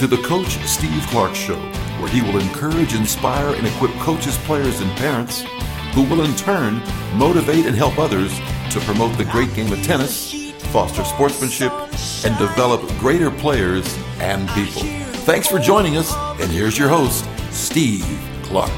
[0.00, 1.58] to the Coach Steve Clark Show,
[2.00, 5.42] where he will encourage, inspire, and equip coaches, players, and parents
[5.92, 6.80] who will in turn
[7.16, 8.34] motivate and help others
[8.70, 11.70] to promote the great game of tennis, foster sportsmanship,
[12.24, 14.80] and develop greater players and people.
[15.26, 18.06] Thanks for joining us, and here's your host, Steve
[18.44, 18.70] Clark.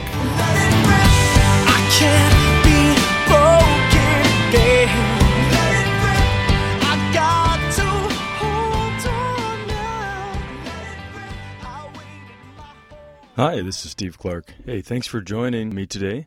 [13.36, 14.52] Hi, this is Steve Clark.
[14.66, 16.26] Hey, thanks for joining me today.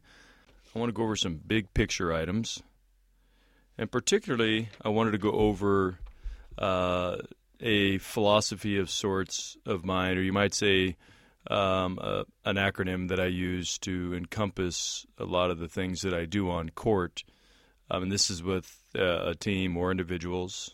[0.75, 2.63] I want to go over some big picture items.
[3.77, 5.99] And particularly, I wanted to go over
[6.57, 7.17] uh,
[7.61, 10.95] a philosophy of sorts of mine, or you might say
[11.45, 16.15] um, uh, an acronym that I use to encompass a lot of the things that
[16.15, 17.23] I do on court.
[17.91, 20.73] Um, and this is with uh, a team or individuals.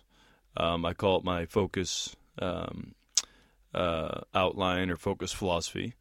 [0.55, 2.95] Um, I call it my focus um,
[3.73, 5.93] uh, outline or focus philosophy.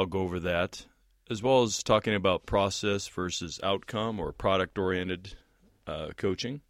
[0.00, 0.86] I'll go over that,
[1.28, 5.34] as well as talking about process versus outcome or product oriented
[5.86, 6.62] uh, coaching.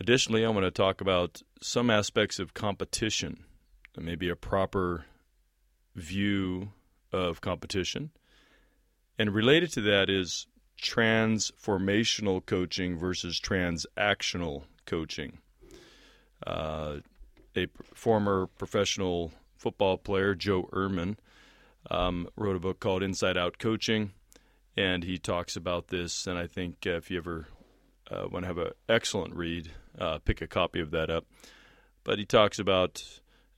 [0.00, 3.44] Additionally, I want to talk about some aspects of competition,
[3.96, 5.04] maybe a proper
[5.94, 6.72] view
[7.12, 8.10] of competition.
[9.16, 10.48] And related to that is
[10.82, 15.38] transformational coaching versus transactional coaching.
[16.44, 16.96] Uh,
[17.54, 21.18] a former professional football player, Joe Ehrmann,
[21.90, 24.12] um, wrote a book called Inside Out Coaching,
[24.76, 26.26] and he talks about this.
[26.26, 27.48] And I think uh, if you ever
[28.10, 31.24] uh, want to have an excellent read, uh, pick a copy of that up.
[32.04, 33.02] But he talks about,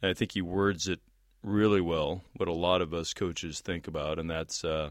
[0.03, 1.01] and I think he words it
[1.43, 4.91] really well, what a lot of us coaches think about, and that's uh,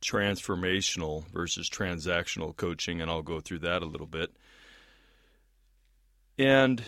[0.00, 3.00] transformational versus transactional coaching.
[3.00, 4.30] And I'll go through that a little bit.
[6.38, 6.82] And,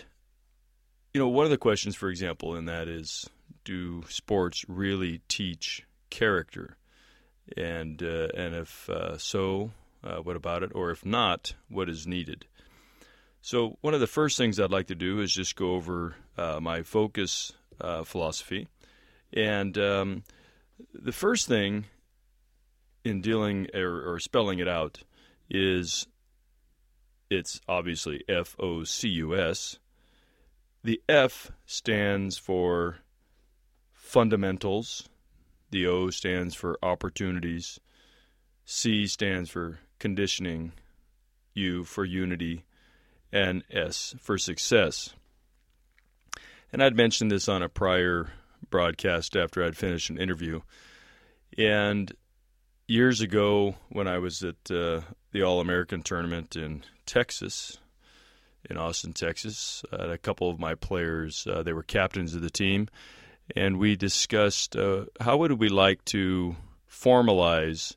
[1.13, 3.29] you know, one of the questions, for example, in that is
[3.63, 6.77] do sports really teach character?
[7.57, 9.71] And uh, and if uh, so,
[10.03, 10.71] uh, what about it?
[10.73, 12.45] Or if not, what is needed?
[13.41, 16.59] So one of the first things I'd like to do is just go over uh,
[16.61, 18.67] my focus uh, philosophy,
[19.33, 20.23] and um,
[20.93, 21.85] the first thing
[23.03, 24.99] in dealing or, or spelling it out
[25.49, 26.07] is
[27.29, 29.79] it's obviously F O C U S.
[30.83, 32.97] The F stands for
[34.11, 35.07] fundamentals.
[35.69, 37.79] The O stands for opportunities.
[38.65, 40.73] C stands for conditioning.
[41.53, 42.65] U for unity.
[43.31, 45.13] And S for success.
[46.73, 48.33] And I'd mentioned this on a prior
[48.69, 50.59] broadcast after I'd finished an interview.
[51.57, 52.11] And
[52.89, 55.01] years ago, when I was at uh,
[55.31, 57.77] the All American tournament in Texas,
[58.69, 62.49] in Austin, Texas, uh, a couple of my players, uh, they were captains of the
[62.49, 62.89] team
[63.55, 66.55] and we discussed uh, how would we like to
[66.89, 67.95] formalize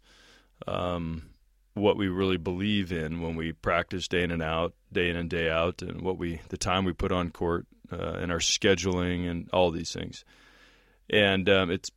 [0.66, 1.30] um,
[1.74, 5.28] what we really believe in when we practice day in and out, day in and
[5.28, 9.28] day out, and what we the time we put on court uh, and our scheduling
[9.28, 10.24] and all these things.
[11.10, 11.90] And um, it's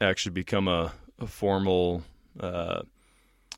[0.00, 2.02] actually become a, a formal
[2.38, 2.82] uh,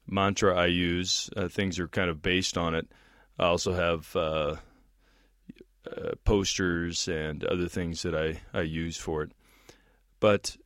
[0.06, 1.30] mantra I use.
[1.36, 2.86] Uh, things are kind of based on it.
[3.38, 4.14] I also have
[5.90, 9.32] uh, posters and other things that I, I use for it.
[10.20, 10.56] But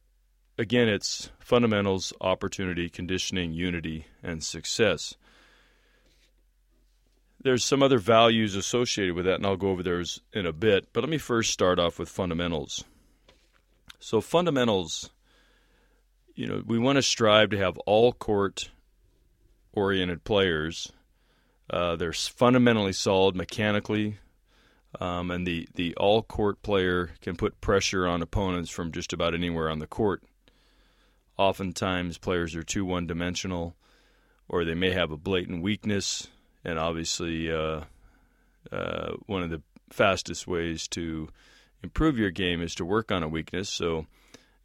[0.59, 5.15] again, it's fundamentals, opportunity, conditioning, unity, and success.
[7.43, 10.93] There's some other values associated with that, and I'll go over those in a bit.
[10.93, 12.85] But let me first start off with fundamentals.
[14.01, 15.11] So, fundamentals,
[16.35, 18.71] you know, we want to strive to have all court
[19.73, 20.93] oriented players.
[21.71, 24.19] Uh, they're fundamentally solid mechanically,
[25.01, 29.35] um, and the, the all court player can put pressure on opponents from just about
[29.35, 30.23] anywhere on the court.
[31.37, 33.77] Oftentimes, players are too one dimensional,
[34.49, 36.29] or they may have a blatant weakness.
[36.65, 37.83] And obviously, uh,
[38.73, 41.29] uh, one of the fastest ways to
[41.83, 43.69] improve your game is to work on a weakness.
[43.69, 44.07] So,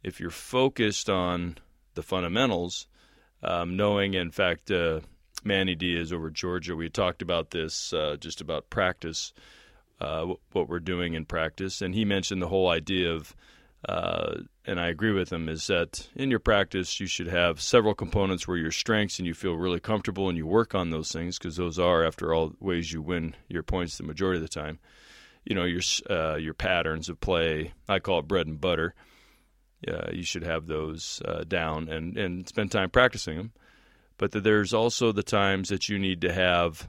[0.02, 1.58] if you're focused on
[1.94, 2.86] the fundamentals,
[3.42, 5.00] um, knowing, in fact, uh,
[5.44, 9.32] Manny Diaz over Georgia, we talked about this uh, just about practice
[10.02, 11.80] uh, what we're doing in practice.
[11.80, 13.36] And he mentioned the whole idea of,
[13.88, 14.34] uh,
[14.66, 18.48] and I agree with him, is that in your practice you should have several components
[18.48, 21.56] where your strengths and you feel really comfortable and you work on those things because
[21.56, 24.80] those are, after all, ways you win your points the majority of the time.
[25.44, 27.72] You know your uh, your patterns of play.
[27.88, 28.94] I call it bread and butter.
[29.86, 33.52] Uh, you should have those uh, down and and spend time practicing them.
[34.18, 36.88] But that there's also the times that you need to have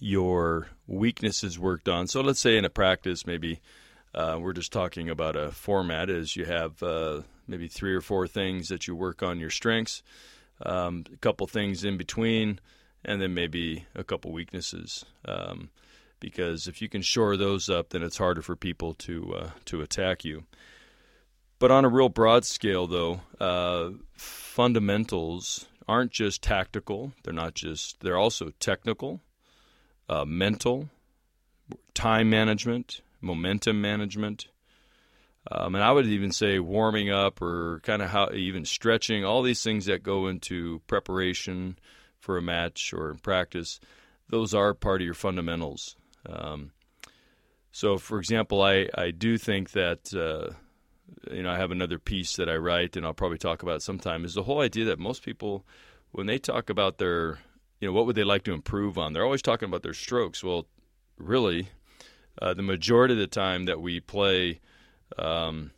[0.00, 2.06] your weaknesses worked on.
[2.06, 3.60] So let's say in a practice, maybe
[4.14, 8.26] Uh, we're just talking about a format as you have uh, maybe three or four
[8.26, 10.02] things that you work on your strengths,
[10.64, 12.58] um, a couple things in between,
[13.04, 15.04] and then maybe a couple weaknesses.
[15.26, 15.68] Um,
[16.20, 19.82] because if you can shore those up, then it's harder for people to uh, to
[19.82, 20.44] attack you.
[21.58, 27.12] But on a real broad scale, though, uh, fundamentals aren't just tactical.
[27.22, 28.00] They're not just.
[28.00, 29.20] They're also technical,
[30.08, 30.88] uh, mental,
[31.94, 34.48] time management, momentum management.
[35.50, 39.42] Um, and I would even say warming up or kind of how even stretching, all
[39.42, 41.78] these things that go into preparation
[42.18, 43.80] for a match or in practice,
[44.28, 45.96] those are part of your fundamentals.
[46.28, 46.72] Um,
[47.72, 50.54] so, for example, I, I do think that, uh,
[51.32, 54.24] you know, I have another piece that I write and I'll probably talk about sometime
[54.24, 55.64] is the whole idea that most people,
[56.12, 57.38] when they talk about their,
[57.80, 60.42] you know, what would they like to improve on, they're always talking about their strokes.
[60.42, 60.66] Well,
[61.16, 61.68] really,
[62.40, 64.60] uh, the majority of the time that we play,
[65.18, 65.70] um,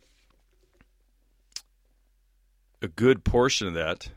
[2.81, 4.09] a good portion of that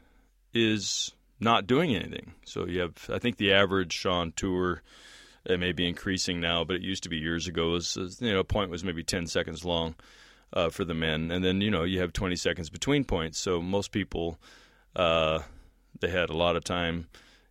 [0.53, 2.33] is not doing anything.
[2.45, 4.83] So you have, I think, the average on tour.
[5.45, 7.73] It may be increasing now, but it used to be years ago.
[7.73, 9.95] Was you know, a point was maybe ten seconds long
[10.55, 13.39] uh, for the men, and then you know you have twenty seconds between points.
[13.39, 14.39] So most people,
[14.97, 15.41] uh,
[16.01, 17.09] they had a lot of time.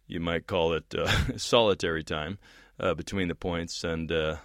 [0.08, 2.38] You might call it uh, solitary time
[2.80, 4.38] uh, between the points, and uh,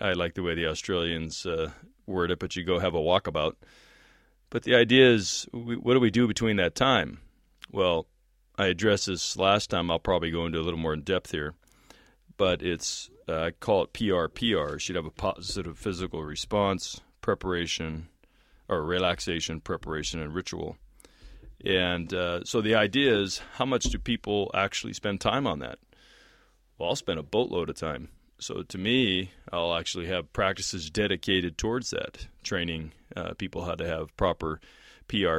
[0.00, 1.70] I like the way the Australians uh,
[2.06, 2.38] word it.
[2.38, 3.54] But you go have a walkabout.
[4.50, 7.18] But the idea is, what do we do between that time?
[7.72, 8.06] Well,
[8.56, 9.90] I addressed this last time.
[9.90, 11.54] I'll probably go into a little more in depth here,
[12.36, 14.80] but it's uh, I call it PRPR.
[14.80, 18.08] Should have a positive physical response, preparation,
[18.68, 20.76] or relaxation, preparation, and ritual.
[21.64, 25.78] And uh, so the idea is, how much do people actually spend time on that?
[26.78, 28.08] Well, I'll spend a boatload of time.
[28.38, 33.86] So to me, I'll actually have practices dedicated towards that, training uh, people how to
[33.86, 34.60] have proper
[35.08, 35.38] PR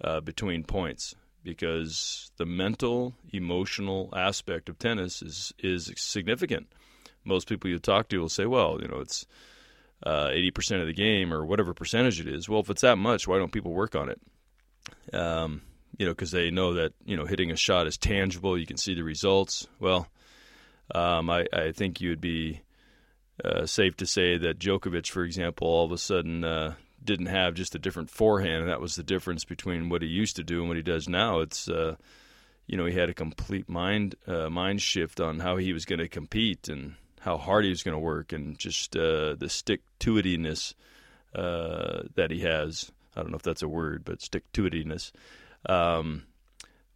[0.00, 6.66] uh, between points because the mental, emotional aspect of tennis is is significant.
[7.24, 9.26] Most people you talk to will say, "Well, you know, it's
[10.04, 12.98] uh, eighty percent of the game, or whatever percentage it is." Well, if it's that
[12.98, 14.20] much, why don't people work on it?
[15.12, 15.62] Um,
[15.98, 18.56] you know, because they know that you know hitting a shot is tangible.
[18.56, 19.66] You can see the results.
[19.80, 20.08] Well,
[20.94, 22.62] um, I, I think you'd be
[23.44, 27.54] uh, safe to say that Djokovic, for example, all of a sudden uh, didn't have
[27.54, 30.60] just a different forehand, and that was the difference between what he used to do
[30.60, 31.40] and what he does now.
[31.40, 31.96] It's uh,
[32.66, 36.00] you know he had a complete mind uh, mind shift on how he was going
[36.00, 39.80] to compete and how hard he was going to work, and just uh, the stick
[40.00, 40.74] to itiness
[41.34, 42.92] uh, that he has.
[43.18, 45.12] I don't know if that's a word, but stick to itiness.
[45.66, 46.24] Um,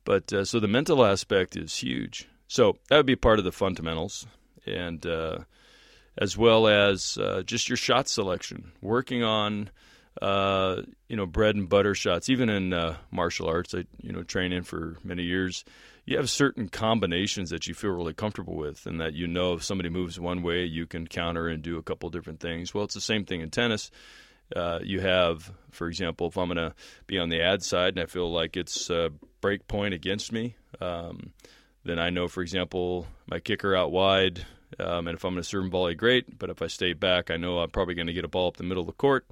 [0.05, 2.29] but uh, so the mental aspect is huge.
[2.49, 4.27] So that would be part of the fundamentals,
[4.67, 5.39] and uh,
[6.19, 9.71] as well as just your shot selection, working on
[10.21, 12.29] uh, you know, bread and butter shots.
[12.29, 15.65] Even in uh, martial arts, I you know train in for many years.
[16.05, 19.65] You have certain combinations that you feel really comfortable with, and that you know if
[19.65, 22.75] somebody moves one way, you can counter and do a couple different things.
[22.75, 23.91] Well, it's the same thing in tennis.
[24.55, 26.75] Uh, you have, for example, if I'm going to
[27.07, 29.11] be on the ad side and I feel like it's a
[29.41, 31.33] break point against me, um,
[31.85, 34.45] then I know, for example, my kicker out wide,
[34.79, 36.39] um, and if I'm going to serve and volley, great.
[36.39, 38.57] But if I stay back, I know I'm probably going to get a ball up
[38.57, 39.27] the middle of the court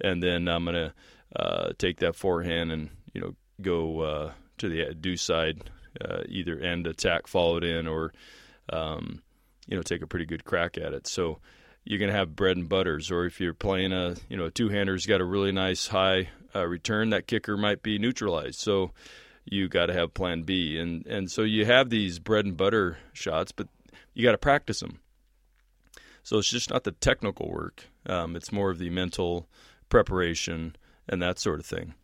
[0.00, 0.94] and then I'm gonna
[1.34, 6.58] uh, take that forehand and you know go uh, to the deuce side, uh, either
[6.58, 8.12] end attack followed in or
[8.72, 9.22] um,
[9.66, 11.06] you know take a pretty good crack at it.
[11.06, 11.38] So
[11.84, 14.68] you're gonna have bread and butters, or if you're playing a you know a two
[14.68, 18.58] hander's got a really nice high uh, return, that kicker might be neutralized.
[18.58, 18.92] So
[19.44, 22.98] you got to have plan B, and and so you have these bread and butter
[23.12, 23.68] shots, but
[24.14, 25.00] you got to practice them.
[26.22, 29.48] So it's just not the technical work; um, it's more of the mental
[29.88, 30.76] preparation,
[31.08, 31.94] and that sort of thing.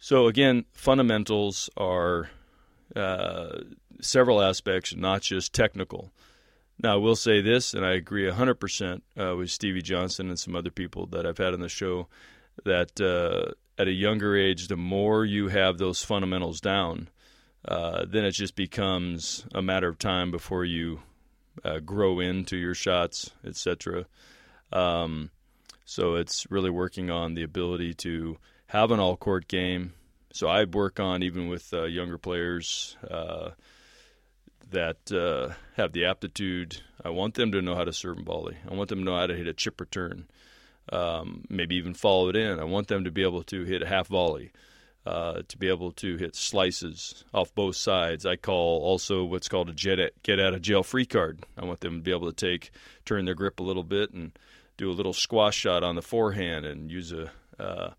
[0.00, 2.30] So, again, fundamentals are
[2.94, 3.60] uh,
[4.00, 6.12] several aspects, not just technical.
[6.80, 10.54] Now, I will say this, and I agree 100% uh, with Stevie Johnson and some
[10.54, 12.06] other people that I've had on the show,
[12.64, 17.08] that uh, at a younger age, the more you have those fundamentals down,
[17.66, 21.00] uh, then it just becomes a matter of time before you
[21.64, 24.06] uh, grow into your shots, etc.
[24.72, 25.30] Um,
[25.84, 29.94] so it's really working on the ability to have an all court game.
[30.32, 33.50] So I work on even with uh, younger players uh,
[34.70, 36.80] that uh, have the aptitude.
[37.04, 38.56] I want them to know how to serve and volley.
[38.68, 40.26] I want them to know how to hit a chip return,
[40.92, 42.58] um, maybe even follow it in.
[42.58, 44.52] I want them to be able to hit a half volley.
[45.06, 48.26] Uh, to be able to hit slices off both sides.
[48.26, 51.46] I call also what's called a jet get out of jail free card.
[51.56, 52.72] I want them to be able to take,
[53.06, 54.38] turn their grip a little bit and
[54.76, 57.92] do a little squash shot on the forehand and use a uh,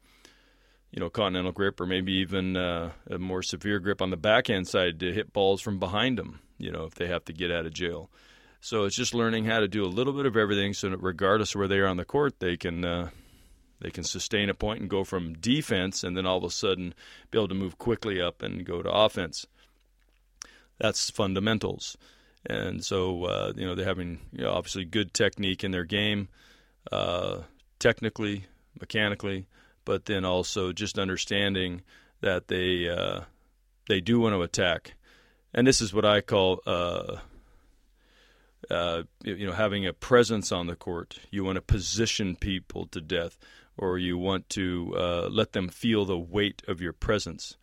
[0.92, 4.68] you know continental grip or maybe even uh, a more severe grip on the backhand
[4.68, 6.40] side to hit balls from behind them.
[6.60, 8.10] You know if they have to get out of jail.
[8.62, 11.68] So it's just learning how to do a little bit of everything, so regardless where
[11.68, 13.10] they are on the court, they can uh,
[13.80, 16.94] they can sustain a point and go from defense, and then all of a sudden
[17.32, 19.48] be able to move quickly up and go to offense.
[20.78, 21.98] That's fundamentals,
[22.46, 26.28] and so uh, you know they're having you know, obviously good technique in their game,
[26.92, 27.39] uh,
[27.80, 28.46] technically,
[28.80, 29.48] mechanically,
[29.86, 31.82] but then also just understanding
[32.22, 33.22] that they uh,
[33.88, 34.96] they do want to attack,
[35.53, 37.18] and this is what I call uh,
[38.70, 41.20] uh, you know, having a presence on the court.
[41.32, 43.38] You want to position people to death,
[43.77, 47.58] or you want to uh, let them feel the weight of your presence.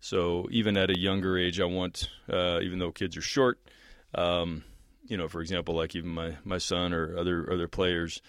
[0.00, 3.60] So even at a younger age, I want, uh, even though kids are short,
[4.14, 4.64] um,
[5.06, 8.20] you know, for example, like even my, my son or other other players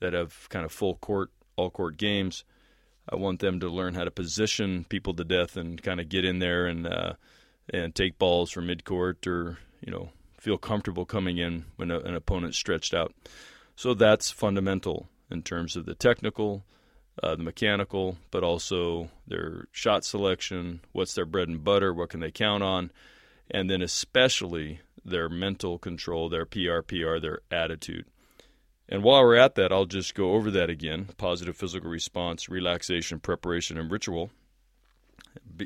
[0.00, 2.44] that have kind of full court, all court games,
[3.08, 6.24] I want them to learn how to position people to death and kind of get
[6.24, 7.14] in there and uh,
[7.68, 12.00] and take balls from mid court or you know feel comfortable coming in when a,
[12.00, 13.14] an opponent's stretched out.
[13.76, 16.64] So that's fundamental in terms of the technical,
[17.22, 22.20] uh, the mechanical, but also their shot selection, what's their bread and butter, what can
[22.20, 22.90] they count on,
[23.50, 28.06] and then especially their mental control, their PRPR, their attitude.
[28.88, 33.20] And while we're at that, I'll just go over that again positive physical response, relaxation,
[33.20, 34.30] preparation, and ritual.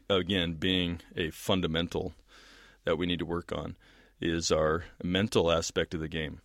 [0.09, 2.15] Again, being a fundamental
[2.85, 3.77] that we need to work on
[4.21, 6.41] is our mental aspect of the game.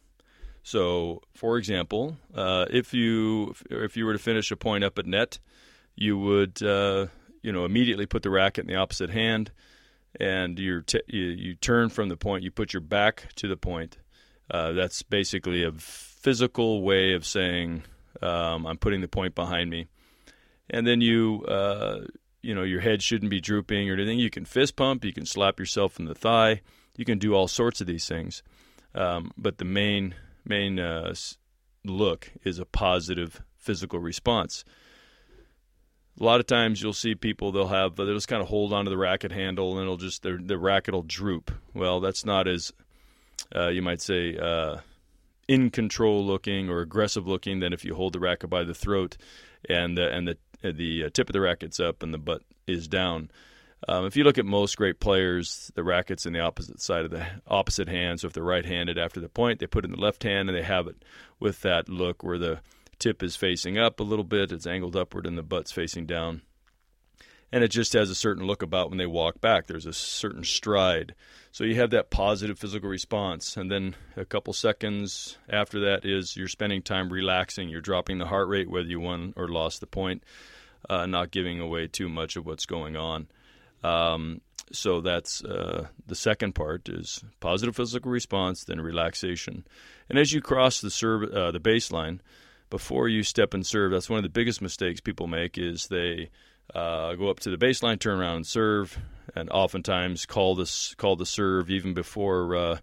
[0.64, 5.06] So, for example, uh, if you if you were to finish a point up at
[5.06, 5.40] net,
[5.96, 7.08] you would uh,
[7.42, 9.52] you know immediately put the racket in the opposite hand,
[10.20, 12.44] and you you turn from the point.
[12.44, 13.98] You put your back to the point.
[14.50, 17.84] Uh, that's basically a physical way of saying
[18.22, 19.88] um, I'm putting the point behind me,
[20.70, 22.02] and then you uh,
[22.42, 24.20] you know your head shouldn't be drooping or anything.
[24.20, 25.06] You can fist pump.
[25.06, 26.62] You can slap yourself in the thigh
[26.96, 28.44] you can do all sorts of these things.
[28.94, 31.14] Um, but the main main uh,
[31.86, 34.64] look is a positive physical response.
[36.20, 38.92] A lot of times you'll see people they'll have they'll just kind of hold onto
[38.92, 41.52] the racket handle and it'll just their the racket will droop.
[41.74, 42.74] Well, that's not as
[43.56, 44.78] uh, you might say uh,
[45.48, 49.18] in control looking or aggressive looking than if you hold the racket by the throat
[49.70, 52.88] and the, and the the uh, tip of the racket's up and the butt is
[52.88, 53.32] down.
[53.88, 57.12] Um, if you look at most great players, the racket's in the opposite side of
[57.12, 58.20] the opposite hand.
[58.20, 60.58] So if they're right-handed after the point, they put it in the left hand and
[60.58, 61.04] they have it
[61.40, 62.60] with that look where the
[63.00, 66.44] tip is facing up a little bit, it's angled upward, and the butt's facing down.
[67.52, 69.68] And it just has a certain look about when they walk back.
[69.68, 71.16] There's a certain stride.
[71.52, 73.58] So you have that positive physical response.
[73.58, 77.68] And then a couple seconds after that is you're spending time relaxing.
[77.68, 80.24] You're dropping the heart rate, whether you won or lost the point,
[80.90, 83.28] uh, not giving away too much of what's going on.
[83.84, 84.40] Um,
[84.72, 89.66] so that's uh, the second part is positive physical response, then relaxation.
[90.10, 92.20] And as you cross the serve, uh, the baseline,
[92.70, 96.30] before you step and serve, that's one of the biggest mistakes people make is they
[96.74, 98.98] uh, go up to the baseline, turn around and serve,
[99.36, 102.78] and oftentimes call this call the serve even before uh,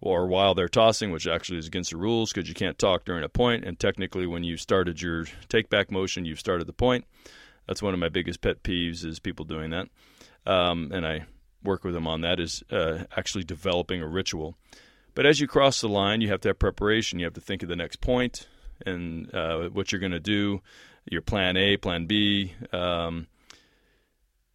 [0.00, 3.24] or while they're tossing, which actually is against the rules because you can't talk during
[3.24, 3.64] a point.
[3.64, 7.04] And technically, when you started your take back motion, you've started the point.
[7.66, 9.88] That's one of my biggest pet peeves is people doing that
[10.46, 11.24] um, and I
[11.62, 14.56] work with them on that, is uh, actually developing a ritual.
[15.14, 17.18] But as you cross the line, you have to have preparation.
[17.18, 18.48] You have to think of the next point
[18.84, 20.60] and uh, what you're going to do,
[21.08, 23.28] your plan A, plan B, um,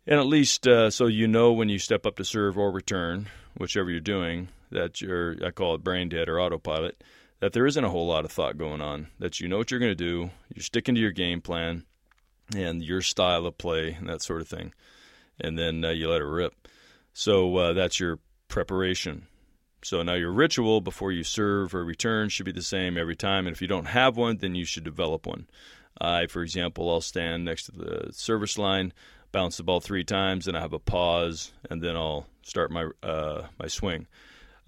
[0.10, 3.30] and at least uh, so you know when you step up to serve or return,
[3.58, 7.02] whichever you're doing, that you're I call it brain dead or autopilot.
[7.40, 9.08] That there isn't a whole lot of thought going on.
[9.20, 10.32] That you know what you're going to do.
[10.54, 11.86] You're sticking to your game plan
[12.54, 14.74] and your style of play and that sort of thing
[15.40, 16.54] and then uh, you let it rip.
[17.14, 19.28] So uh, that's your preparation.
[19.84, 23.48] So now your ritual before you serve or return should be the same every time.
[23.48, 25.48] And if you don't have one, then you should develop one.
[26.02, 28.94] I, for example, I'll stand next to the service line,
[29.32, 32.90] bounce the ball three times, and I have a pause, and then I'll start my
[33.04, 34.08] uh, my swing.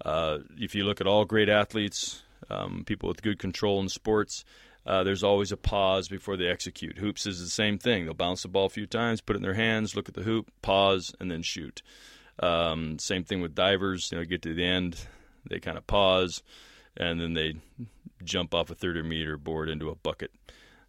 [0.04, 4.44] Uh, if you look at all great athletes, um, people with good control in sports,
[4.84, 6.98] uh, there's always a pause before they execute.
[6.98, 8.04] Hoops is the same thing.
[8.04, 10.22] They'll bounce the ball a few times, put it in their hands, look at the
[10.22, 11.82] hoop, pause, and then shoot.
[12.40, 14.10] Um, same thing with divers.
[14.10, 14.98] You know, get to the end,
[15.48, 16.42] they kind of pause,
[16.96, 17.54] and then they
[18.24, 20.32] jump off a 30 meter board into a bucket.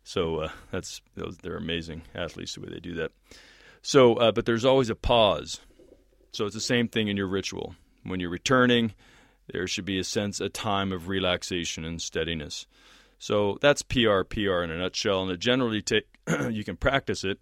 [0.03, 3.11] So uh, that's they're amazing athletes the way they do that.
[3.83, 5.59] So, uh, but there's always a pause.
[6.31, 7.75] So it's the same thing in your ritual.
[8.03, 8.93] When you're returning,
[9.51, 12.65] there should be a sense, a time of relaxation and steadiness.
[13.19, 16.07] So that's PR PR in a nutshell, and it generally take
[16.49, 17.39] you can practice it.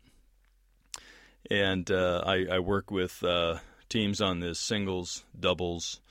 [1.49, 6.01] And uh, I, I, work with uh, teams on this singles, doubles.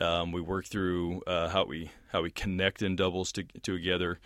[0.00, 4.18] Um, we work through uh, how we how we connect in doubles to, together.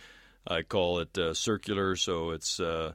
[0.47, 2.93] I call it uh, circular, so it's uh,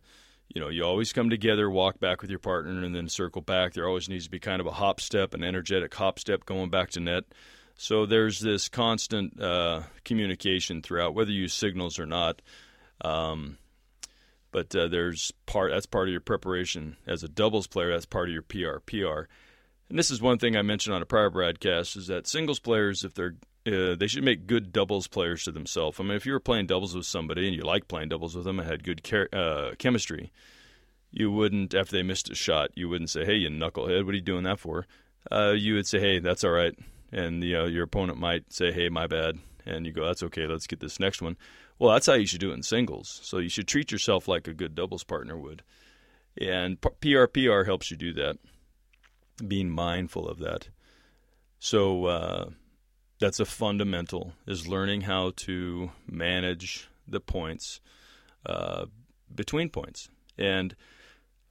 [0.52, 3.72] you know, you always come together, walk back with your partner, and then circle back.
[3.72, 6.70] There always needs to be kind of a hop step, an energetic hop step going
[6.70, 7.24] back to net.
[7.76, 12.42] So there's this constant uh, communication throughout, whether you use signals or not.
[13.02, 13.58] Um,
[14.52, 17.92] but uh, there's part that's part of your preparation as a doubles player.
[17.92, 19.30] That's part of your PR PR.
[19.88, 23.04] And this is one thing I mentioned on a prior broadcast is that singles players,
[23.04, 23.36] if they're
[23.66, 26.00] uh, they should make good doubles players to themselves.
[26.00, 28.44] I mean, if you were playing doubles with somebody and you like playing doubles with
[28.44, 29.02] them and had good
[29.34, 30.32] uh, chemistry,
[31.10, 34.16] you wouldn't, after they missed a shot, you wouldn't say, "Hey, you knucklehead, what are
[34.16, 34.86] you doing that for?"
[35.30, 36.74] Uh, you would say, "Hey, that's all right,"
[37.12, 40.46] and you know your opponent might say, "Hey, my bad," and you go, "That's okay.
[40.46, 41.36] Let's get this next one."
[41.78, 43.20] Well, that's how you should do it in singles.
[43.22, 45.62] So you should treat yourself like a good doubles partner would,
[46.40, 48.38] and PRPR helps you do that.
[49.46, 50.68] Being mindful of that.
[51.58, 52.50] So uh,
[53.20, 57.80] that's a fundamental is learning how to manage the points
[58.46, 58.86] uh,
[59.32, 60.08] between points.
[60.38, 60.74] And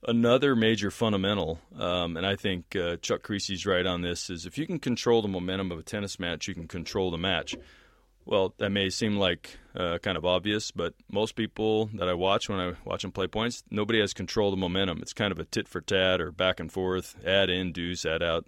[0.07, 4.57] another major fundamental um, and i think uh, Chuck Kriese's right on this is if
[4.57, 7.53] you can control the momentum of a tennis match you can control the match.
[8.25, 12.47] Well that may seem like uh, kind of obvious but most people that i watch
[12.47, 14.99] when i watch them play points nobody has control of the momentum.
[15.01, 18.23] It's kind of a tit for tat or back and forth add in deuce add
[18.23, 18.45] out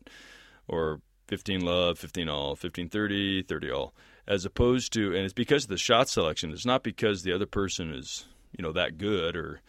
[0.70, 3.94] or 15 love, 15 all, 15 30, 30 all,
[4.28, 6.52] as opposed to, and it's because of the shot selection.
[6.52, 9.62] It's not because the other person is, you know, that good or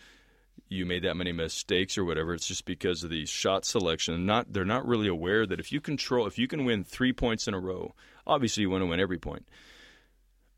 [0.69, 2.35] you made that many mistakes or whatever.
[2.35, 4.26] It's just because of the shot selection.
[4.26, 7.47] Not they're not really aware that if you control, if you can win three points
[7.47, 7.95] in a row,
[8.26, 9.46] obviously you want to win every point,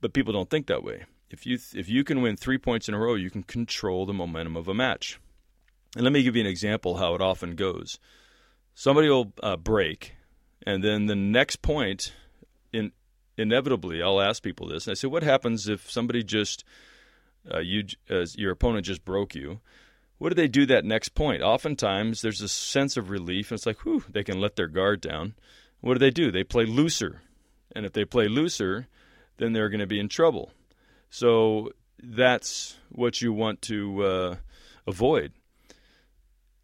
[0.01, 1.05] but people don't think that way.
[1.29, 4.15] If you if you can win three points in a row, you can control the
[4.15, 5.21] momentum of a match.
[5.97, 7.99] And let me give you an example how it often goes.
[8.75, 10.15] Somebody will uh, break
[10.65, 12.13] and then the next point,
[12.73, 12.93] in,
[13.37, 14.87] inevitably, I'll ask people this.
[14.87, 16.65] And I say, what happens if somebody just,
[17.53, 19.61] uh, you, uh, your opponent just broke you?
[20.19, 21.43] What do they do that next point?
[21.43, 25.01] Oftentimes, there's a sense of relief, and it's like, whew, they can let their guard
[25.01, 25.35] down.
[25.81, 26.31] What do they do?
[26.31, 27.21] They play looser.
[27.77, 28.87] And if they play looser,
[29.37, 30.53] then they're going to be in trouble.
[31.11, 31.73] So
[32.03, 34.37] that's what you want to uh,
[34.87, 35.33] avoid.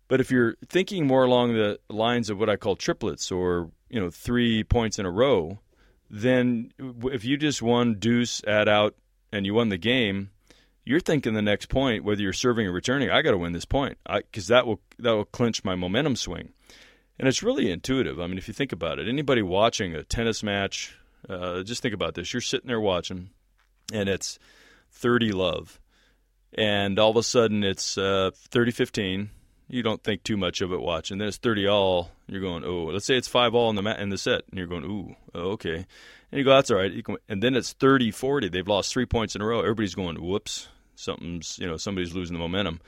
[0.09, 4.01] But if you're thinking more along the lines of what I call triplets or you
[4.01, 5.59] know three points in a row,
[6.09, 8.95] then if you just won deuce, add out,
[9.33, 10.31] and you won the game,
[10.85, 13.65] you're thinking the next point, whether you're serving or returning, I got to win this
[13.65, 16.53] point because that will that will clinch my momentum swing.
[17.19, 18.19] And it's really intuitive.
[18.19, 20.97] I mean, if you think about it, anybody watching a tennis match,
[21.29, 23.31] uh, just think about this: you're sitting there watching,
[23.93, 24.39] and it's
[24.93, 25.81] 30 love,
[26.55, 29.29] and all of a sudden it's uh, 30-15
[29.71, 31.19] you don't think too much of it watching.
[31.19, 32.11] Then it's 30 all.
[32.27, 34.59] You're going, oh, let's say it's five all in the mat in the set, and
[34.59, 35.75] you're going, ooh, oh, okay.
[35.77, 37.05] And you go, that's all right.
[37.05, 38.49] Can, and then it's 30 40.
[38.49, 39.61] They've lost three points in a row.
[39.61, 42.81] Everybody's going, whoops, something's, you know, somebody's losing the momentum.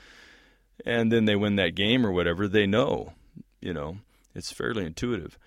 [0.85, 2.47] And then they win that game or whatever.
[2.47, 3.13] They know,
[3.61, 3.97] you know,
[4.35, 5.37] it's fairly intuitive.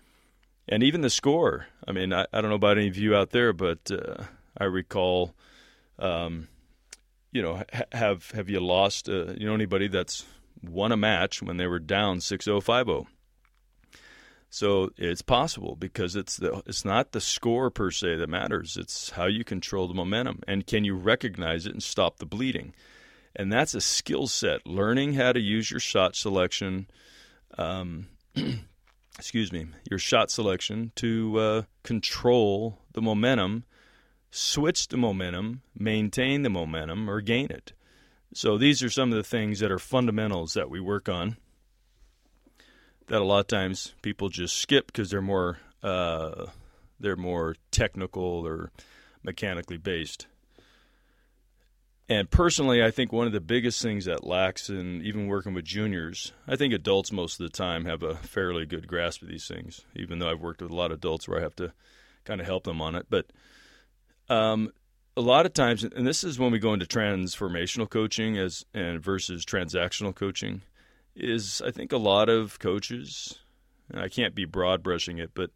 [0.69, 1.67] And even the score.
[1.87, 4.25] I mean, I, I don't know about any of you out there, but uh,
[4.57, 5.35] I recall,
[5.99, 6.49] um,
[7.31, 9.09] you know, have have you lost?
[9.09, 10.25] Uh, you know anybody that's
[10.69, 13.07] won a match when they were down 6-0, 5-0.
[14.49, 18.77] So it's possible because it's the it's not the score per se that matters.
[18.77, 22.73] It's how you control the momentum and can you recognize it and stop the bleeding.
[23.35, 24.67] And that's a skill set.
[24.67, 26.87] Learning how to use your shot selection,
[27.59, 28.07] um,
[29.19, 33.65] excuse me, your shot selection to uh, control the momentum,
[34.31, 37.75] switch the momentum, maintain the momentum, or gain it.
[38.35, 41.37] So these are some of the things that are fundamentals that we work on
[43.07, 46.47] that a lot of times people just skip because they're more uh,
[46.99, 48.71] they're more technical or
[49.23, 50.27] mechanically based.
[52.09, 55.65] And personally, I think one of the biggest things that lacks in even working with
[55.65, 59.49] juniors, I think adults most of the time have a fairly good grasp of these
[59.49, 61.73] things, even though I've worked with a lot of adults where I have to
[62.25, 63.07] kind of help them on it.
[63.11, 63.27] But
[64.29, 64.71] um,
[65.17, 69.03] a lot of times, and this is when we go into transformational coaching as and
[69.03, 70.61] versus transactional coaching,
[71.15, 73.39] is I think a lot of coaches,
[73.91, 75.51] and I can't be broad brushing it, but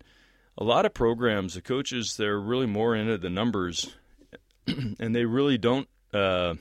[0.57, 3.95] a lot of programs, the coaches, they're really more into the numbers,
[4.67, 6.55] and they really don't uh,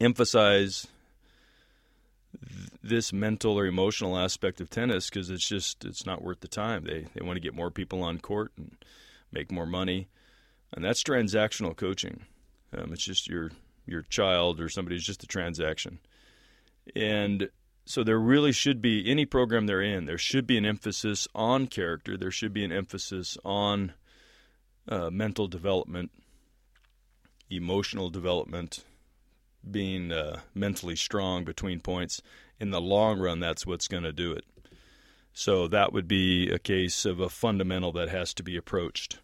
[0.00, 0.86] emphasize
[2.82, 6.84] this mental or emotional aspect of tennis because it's just it's not worth the time.
[6.84, 8.76] They they want to get more people on court and
[9.32, 10.08] make more money
[10.72, 12.24] and that's transactional coaching.
[12.76, 13.50] Um, it's just you're
[13.86, 14.96] your child or somebody.
[14.96, 15.98] It's just a transaction.
[16.94, 17.50] And
[17.84, 20.04] so there really should be any program they're in.
[20.04, 22.16] There should be an emphasis on character.
[22.16, 23.94] There should be an emphasis on
[24.88, 26.10] uh, mental development,
[27.50, 28.84] emotional development,
[29.68, 32.22] being uh, mentally strong between points.
[32.58, 34.44] In the long run, that's what's going to do it.
[35.32, 39.18] So that would be a case of a fundamental that has to be approached.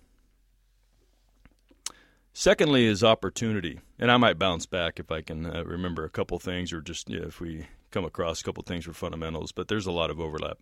[2.39, 6.39] Secondly, is opportunity, and I might bounce back if I can uh, remember a couple
[6.39, 9.53] things, or just you know, if we come across a couple things for fundamentals.
[9.53, 10.59] But there's a lot of overlap.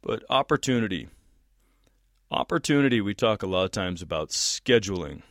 [0.00, 1.08] But opportunity,
[2.30, 3.00] opportunity.
[3.00, 5.22] We talk a lot of times about scheduling.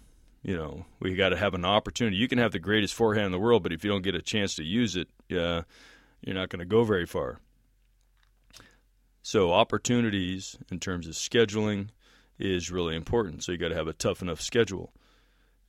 [0.42, 2.18] You know, we got to have an opportunity.
[2.18, 4.22] You can have the greatest forehand in the world, but if you don't get a
[4.22, 5.62] chance to use it, uh,
[6.20, 7.40] you're not going to go very far.
[9.22, 11.92] So opportunities in terms of scheduling
[12.38, 13.46] is really important.
[13.46, 14.92] So you got to have a tough enough schedule.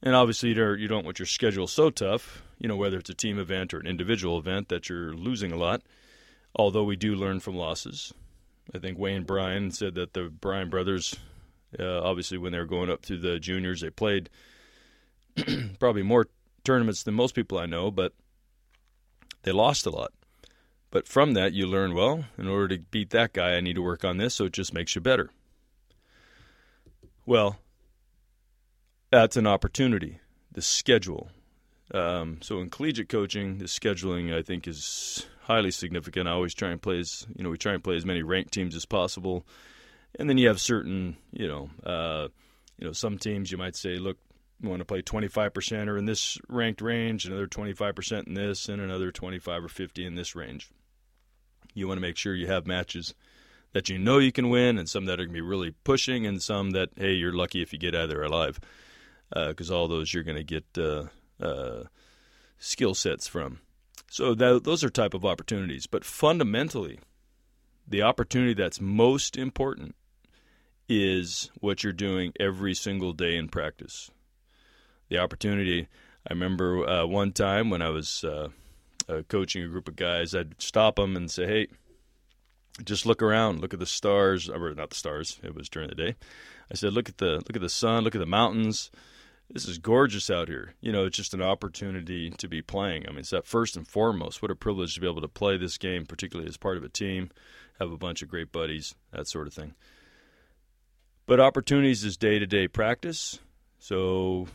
[0.04, 3.38] And obviously, you don't want your schedule so tough, you know, whether it's a team
[3.38, 5.80] event or an individual event, that you're losing a lot.
[6.54, 8.12] Although we do learn from losses.
[8.74, 11.16] I think Wayne Bryan said that the Bryan brothers,
[11.80, 14.28] uh, obviously, when they were going up through the juniors, they played
[15.80, 16.28] probably more
[16.64, 18.12] tournaments than most people I know, but
[19.42, 20.12] they lost a lot.
[20.90, 23.82] But from that, you learn, well, in order to beat that guy, I need to
[23.82, 25.30] work on this, so it just makes you better.
[27.24, 27.56] Well,
[29.14, 30.18] that's an opportunity.
[30.52, 31.28] The schedule.
[31.92, 36.28] Um, so in collegiate coaching, the scheduling I think is highly significant.
[36.28, 38.52] I always try and play as you know we try and play as many ranked
[38.52, 39.46] teams as possible,
[40.18, 42.28] and then you have certain you know uh,
[42.78, 44.18] you know some teams you might say look
[44.60, 48.80] we want to play 25% or in this ranked range, another 25% in this, and
[48.80, 50.70] another 25 or 50 in this range.
[51.74, 53.14] You want to make sure you have matches
[53.72, 56.26] that you know you can win, and some that are going to be really pushing,
[56.26, 58.58] and some that hey you're lucky if you get out of there alive
[59.30, 61.04] because uh, all those you're going to get uh,
[61.40, 61.84] uh,
[62.58, 63.60] skill sets from.
[64.10, 65.86] So that, those are type of opportunities.
[65.86, 67.00] But fundamentally,
[67.86, 69.94] the opportunity that's most important
[70.88, 74.10] is what you're doing every single day in practice.
[75.08, 75.88] The opportunity.
[76.28, 78.48] I remember uh, one time when I was uh,
[79.08, 81.66] uh, coaching a group of guys, I'd stop them and say, "Hey,
[82.82, 85.38] just look around, look at the stars, or not the stars.
[85.42, 86.16] It was during the day.
[86.70, 88.90] I said, look at the look at the sun, look at the mountains,
[89.54, 90.74] this is gorgeous out here.
[90.80, 93.06] You know, it's just an opportunity to be playing.
[93.06, 94.42] I mean, it's that first and foremost.
[94.42, 96.88] What a privilege to be able to play this game, particularly as part of a
[96.88, 97.30] team,
[97.78, 99.74] have a bunch of great buddies, that sort of thing.
[101.26, 103.38] But opportunities is day to day practice.
[103.78, 104.48] So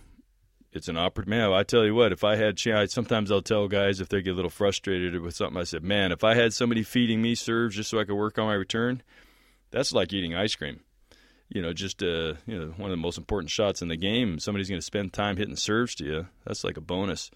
[0.74, 1.44] it's an opportunity.
[1.44, 4.34] Man, I tell you what, if I had sometimes I'll tell guys if they get
[4.34, 7.78] a little frustrated with something, I said, man, if I had somebody feeding me serves
[7.78, 9.02] just so I could work on my return,
[9.72, 10.82] that's like eating ice cream
[11.50, 14.40] you know, just uh, you know, one of the most important shots in the game.
[14.40, 16.28] Somebody's going to spend time hitting serves to you.
[16.46, 17.32] That's like a bonus.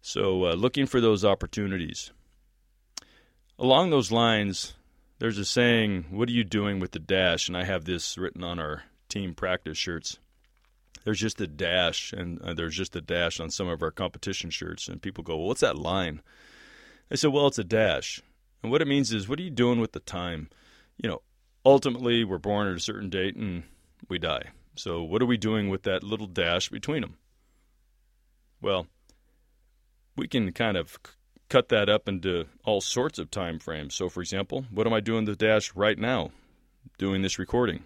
[0.00, 2.10] So, uh, looking for those opportunities.
[3.58, 4.74] Along those lines,
[5.18, 8.42] there's a saying, "What are you doing with the dash?" And I have this written
[8.42, 10.18] on our team practice shirts.
[11.04, 14.48] There's just a dash, and uh, there's just a dash on some of our competition
[14.50, 16.22] shirts, and people go, "Well, what's that line?"
[17.10, 18.20] I said, "Well, it's a dash."
[18.62, 20.48] And what it means is, what are you doing with the time?
[20.96, 21.22] You know,
[21.64, 23.64] ultimately we're born at a certain date and
[24.08, 24.50] we die.
[24.76, 27.16] So what are we doing with that little dash between them?
[28.60, 28.86] Well,
[30.16, 30.98] we can kind of
[31.48, 33.94] cut that up into all sorts of time frames.
[33.94, 36.30] So for example, what am I doing the dash right now?
[36.98, 37.84] Doing this recording.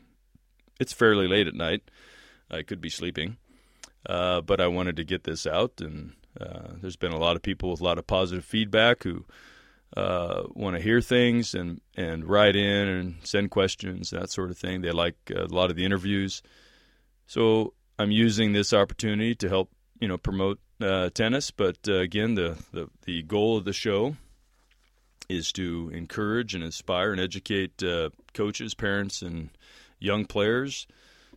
[0.81, 1.83] It's fairly late at night.
[2.51, 3.37] I could be sleeping.
[4.07, 7.43] Uh, but I wanted to get this out, and uh, there's been a lot of
[7.43, 9.27] people with a lot of positive feedback who
[9.97, 14.59] uh, want to hear things and and write in and send questions that sort of
[14.59, 14.81] thing.
[14.81, 16.43] They like uh, a lot of the interviews,
[17.27, 19.71] so I'm using this opportunity to help
[20.01, 21.51] you know promote uh, tennis.
[21.51, 24.17] But uh, again, the, the the goal of the show
[25.29, 29.51] is to encourage and inspire and educate uh, coaches, parents, and
[29.99, 30.87] young players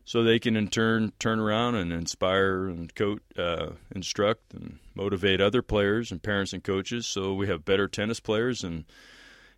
[0.05, 5.41] so they can in turn turn around and inspire and coach, uh, instruct and motivate
[5.41, 7.07] other players and parents and coaches.
[7.07, 8.85] So we have better tennis players and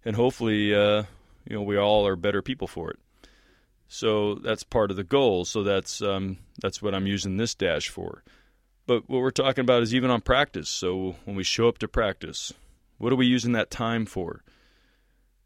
[0.05, 1.03] and hopefully uh,
[1.47, 2.99] you know we all are better people for it.
[3.87, 5.45] So that's part of the goal.
[5.45, 8.23] So that's um, that's what I'm using this dash for.
[8.85, 10.69] But what we're talking about is even on practice.
[10.69, 12.53] So when we show up to practice,
[12.97, 14.43] what are we using that time for?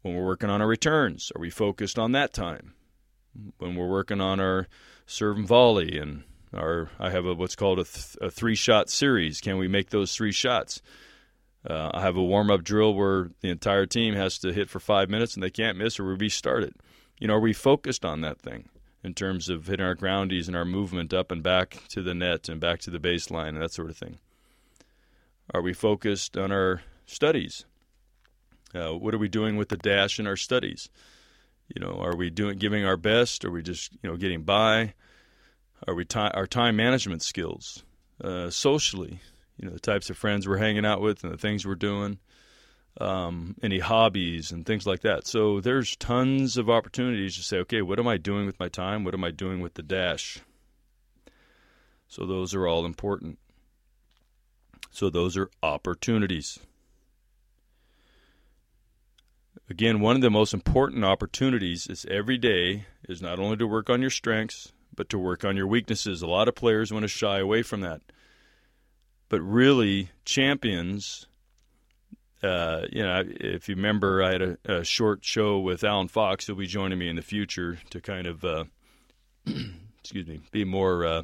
[0.02, 2.74] When we're working on our returns, are we focused on that time?
[3.58, 4.68] When we're working on our
[5.06, 6.24] serve and volley and
[6.54, 9.40] our I have a what's called a, th- a three shot series.
[9.40, 10.80] Can we make those three shots?
[11.68, 14.80] Uh, I have a warm up drill where the entire team has to hit for
[14.80, 16.74] five minutes and they can't miss or we restart it.
[17.18, 18.68] You know, are we focused on that thing
[19.02, 22.48] in terms of hitting our groundies and our movement up and back to the net
[22.48, 24.18] and back to the baseline and that sort of thing?
[25.52, 27.64] Are we focused on our studies?
[28.74, 30.90] Uh, what are we doing with the dash in our studies?
[31.74, 33.44] You know, are we doing giving our best?
[33.44, 34.94] Are we just you know getting by?
[35.86, 37.84] Are we ti- our time management skills
[38.22, 39.20] uh, socially?
[39.58, 42.18] You know, the types of friends we're hanging out with and the things we're doing.
[43.00, 45.24] Um, any hobbies and things like that.
[45.24, 49.04] So there's tons of opportunities to say, okay, what am I doing with my time?
[49.04, 50.40] What am I doing with the dash?
[52.08, 53.38] So those are all important.
[54.90, 56.58] So those are opportunities.
[59.70, 63.90] Again, one of the most important opportunities is every day is not only to work
[63.90, 66.22] on your strengths, but to work on your weaknesses.
[66.22, 68.00] A lot of players want to shy away from that.
[69.28, 71.26] But really, champions,
[72.42, 76.46] uh, you know, if you remember, I had a, a, short show with Allen Fox,
[76.46, 78.64] who'll be joining me in the future to kind of, uh,
[80.00, 81.22] excuse me, be more, uh,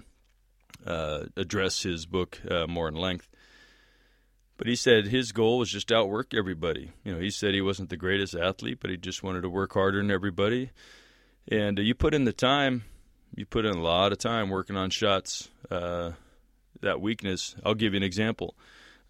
[0.87, 3.26] uh address his book uh, more in length.
[4.56, 6.92] But he said his goal was just outwork everybody.
[7.02, 9.74] You know, he said he wasn't the greatest athlete, but he just wanted to work
[9.74, 10.70] harder than everybody.
[11.48, 12.84] And uh, you put in the time,
[13.34, 15.50] you put in a lot of time working on shots.
[15.70, 16.12] Uh,
[16.80, 18.54] that weakness, I'll give you an example.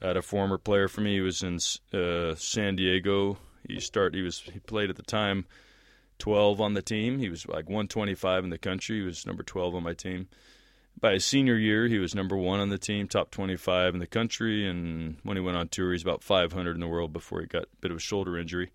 [0.00, 1.14] I had a former player for me.
[1.14, 1.58] He was in
[1.92, 3.38] uh, San Diego.
[3.68, 4.14] He start.
[4.14, 4.40] He was.
[4.40, 5.46] He played at the time,
[6.18, 7.18] 12 on the team.
[7.18, 9.00] He was like 125 in the country.
[9.00, 10.28] He was number 12 on my team
[11.00, 14.06] by his senior year, he was number one on the team, top 25 in the
[14.06, 14.68] country.
[14.68, 17.64] And when he went on tour, he's about 500 in the world before he got
[17.64, 18.70] a bit of a shoulder injury.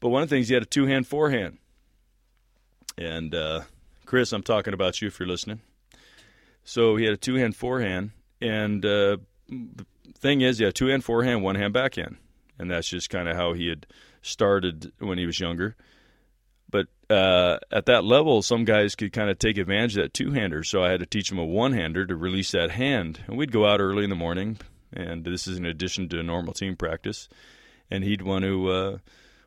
[0.00, 1.58] But one of the things, he had a two hand forehand.
[2.98, 3.62] And uh,
[4.04, 5.60] Chris, I'm talking about you if you're listening.
[6.64, 8.10] So he had a two hand forehand.
[8.40, 9.86] And uh, the
[10.18, 12.16] thing is, yeah, two hand forehand, one hand backhand.
[12.58, 13.86] And that's just kind of how he had
[14.20, 15.76] started when he was younger.
[17.12, 20.62] Uh, at that level, some guys could kind of take advantage of that two hander.
[20.62, 23.20] So I had to teach them a one hander to release that hand.
[23.26, 24.58] And we'd go out early in the morning,
[24.92, 27.28] and this is in addition to normal team practice.
[27.90, 28.98] And he'd want to uh,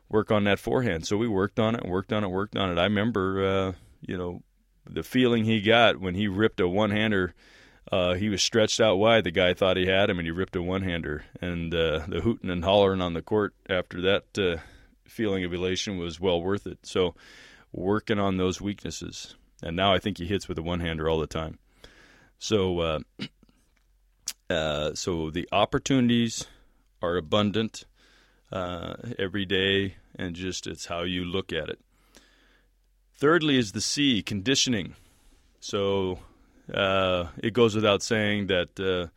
[0.08, 1.06] work on that forehand.
[1.06, 2.78] So we worked on it, worked on it, worked on it.
[2.78, 4.42] I remember, uh, you know,
[4.88, 7.34] the feeling he got when he ripped a one hander.
[7.90, 9.24] Uh, he was stretched out wide.
[9.24, 11.24] The guy thought he had him, and he ripped a one hander.
[11.40, 14.60] And uh, the hooting and hollering on the court after that uh,
[15.08, 16.78] feeling of elation was well worth it.
[16.84, 17.14] So,
[17.72, 21.20] working on those weaknesses, and now I think he hits with a one hander all
[21.20, 21.58] the time.
[22.38, 22.98] So, uh,
[24.50, 26.46] uh, so the opportunities
[27.02, 27.84] are abundant
[28.52, 31.80] uh, every day, and just it's how you look at it.
[33.14, 34.94] Thirdly, is the C conditioning.
[35.60, 36.18] So
[36.72, 39.08] uh, it goes without saying that uh,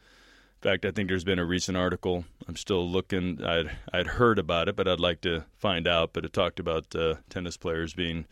[0.62, 2.26] in fact, I think there's been a recent article.
[2.46, 3.42] I'm still looking.
[3.42, 6.12] I'd I'd heard about it, but I'd like to find out.
[6.12, 8.26] But it talked about uh, tennis players being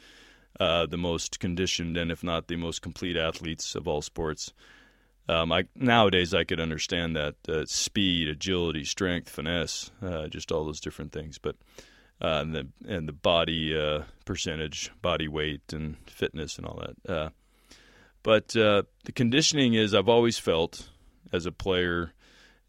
[0.59, 4.51] uh, the most conditioned and, if not, the most complete athletes of all sports.
[5.29, 10.65] Um, I, nowadays, I could understand that uh, speed, agility, strength, finesse, uh, just all
[10.65, 11.37] those different things.
[11.37, 11.55] But
[12.21, 17.31] uh, and the and the body uh, percentage, body weight, and fitness, and all that.
[18.21, 18.85] but the
[19.15, 20.89] conditioning is, I've always felt
[21.31, 22.11] as a player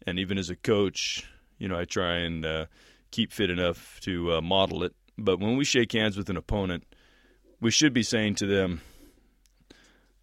[0.09, 1.25] and even as a coach,
[1.57, 2.65] you know, I try and uh,
[3.11, 4.93] keep fit enough to uh, model it.
[5.17, 6.83] But when we shake hands with an opponent,
[7.61, 8.81] we should be saying to them,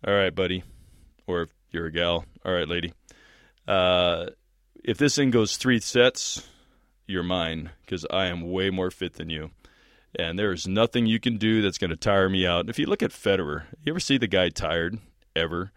[0.07, 0.64] "All right, buddy,"
[1.27, 2.92] or if you're a gal, "All right, lady."
[3.66, 4.27] Uh,
[4.85, 6.46] if this thing goes three sets,
[7.07, 9.51] you're mine because I am way more fit than you.
[10.18, 12.70] And there is nothing you can do that's going to tire me out.
[12.70, 14.99] If you look at Federer, you ever see the guy tired
[15.35, 15.72] ever?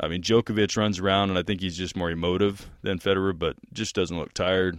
[0.00, 3.56] I mean, Djokovic runs around, and I think he's just more emotive than Federer, but
[3.72, 4.78] just doesn't look tired.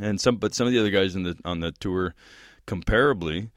[0.00, 2.14] And some, but some of the other guys in the on the tour,
[2.66, 3.50] comparably,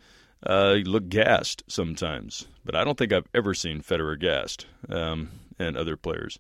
[0.46, 2.48] uh, look gassed sometimes.
[2.64, 6.38] But I don't think I've ever seen Federer gassed, um, and other players.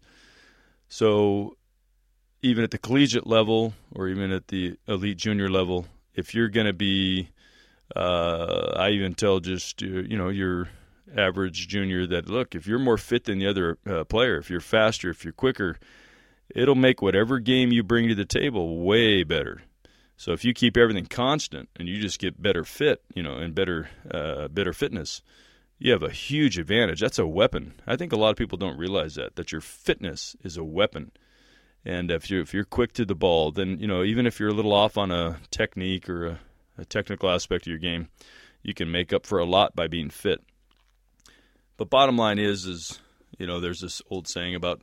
[0.87, 1.57] So,
[2.41, 6.67] even at the collegiate level, or even at the elite junior level, if you're going
[6.67, 7.29] to be,
[7.95, 10.69] uh, I even tell just you know your
[11.15, 14.59] average junior that look if you're more fit than the other uh, player, if you're
[14.59, 15.77] faster, if you're quicker,
[16.53, 19.61] it'll make whatever game you bring to the table way better.
[20.17, 23.53] So if you keep everything constant and you just get better fit, you know, and
[23.53, 25.21] better uh, better fitness,
[25.77, 26.99] you have a huge advantage.
[26.99, 27.75] That's a weapon.
[27.85, 31.11] I think a lot of people don't realize that that your fitness is a weapon.
[31.85, 34.49] And if you're if you're quick to the ball, then you know even if you're
[34.49, 36.39] a little off on a technique or a,
[36.79, 38.09] a technical aspect of your game,
[38.63, 40.41] you can make up for a lot by being fit.
[41.77, 42.99] But bottom line is, is
[43.37, 44.81] you know, there's this old saying about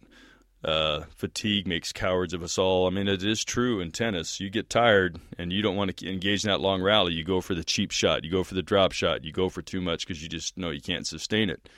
[0.64, 2.86] uh, fatigue makes cowards of us all.
[2.86, 4.40] I mean, it is true in tennis.
[4.40, 7.12] You get tired and you don't want to engage in that long rally.
[7.12, 8.24] You go for the cheap shot.
[8.24, 9.24] You go for the drop shot.
[9.24, 11.68] You go for too much because you just know you can't sustain it.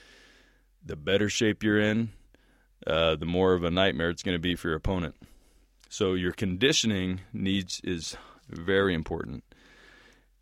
[0.85, 2.11] The better shape you're in,
[2.87, 5.17] uh, the more of a nightmare it's going to be for your opponent.
[5.89, 8.17] So your conditioning needs is
[8.49, 9.43] very important.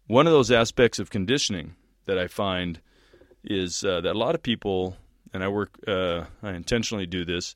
[0.06, 2.80] One of those aspects of conditioning that I find
[3.44, 4.96] is uh, that a lot of people,
[5.32, 7.54] and I work, uh, I intentionally do this,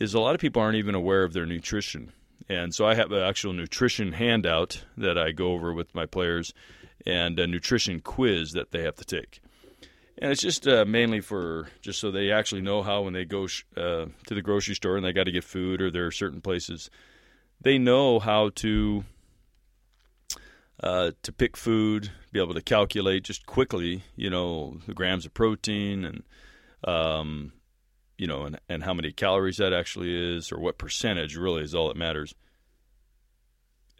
[0.00, 2.12] is a lot of people aren't even aware of their nutrition.
[2.48, 6.52] And so I have an actual nutrition handout that I go over with my players
[7.06, 9.40] and a nutrition quiz that they have to take.
[10.18, 13.46] And it's just uh, mainly for just so they actually know how when they go
[13.46, 16.12] sh- uh, to the grocery store and they got to get food or there are
[16.12, 16.90] certain places,
[17.60, 19.04] they know how to
[20.82, 25.34] uh, to pick food, be able to calculate just quickly, you know, the grams of
[25.34, 26.22] protein and
[26.84, 27.52] um,
[28.18, 31.74] you know, and, and how many calories that actually is, or what percentage really is
[31.74, 32.34] all that matters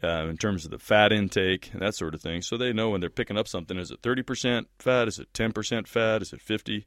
[0.03, 2.41] uh, in terms of the fat intake and that sort of thing.
[2.41, 5.87] So they know when they're picking up something is it 30% fat, is it 10%
[5.87, 6.85] fat, is it 50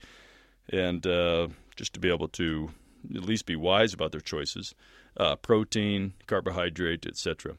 [0.70, 2.70] and uh, just to be able to
[3.14, 4.74] at least be wise about their choices.
[5.16, 7.56] Uh, protein, carbohydrate, etc.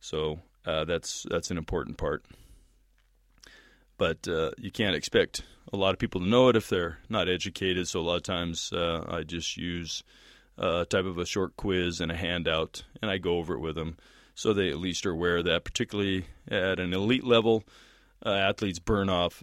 [0.00, 2.24] So uh, that's that's an important part.
[3.96, 7.28] But uh, you can't expect a lot of people to know it if they're not
[7.28, 7.86] educated.
[7.88, 10.02] So a lot of times uh, I just use
[10.58, 13.76] a type of a short quiz and a handout, and I go over it with
[13.76, 13.96] them
[14.34, 15.64] so they at least are aware of that.
[15.64, 17.64] Particularly at an elite level,
[18.24, 19.42] uh, athletes burn off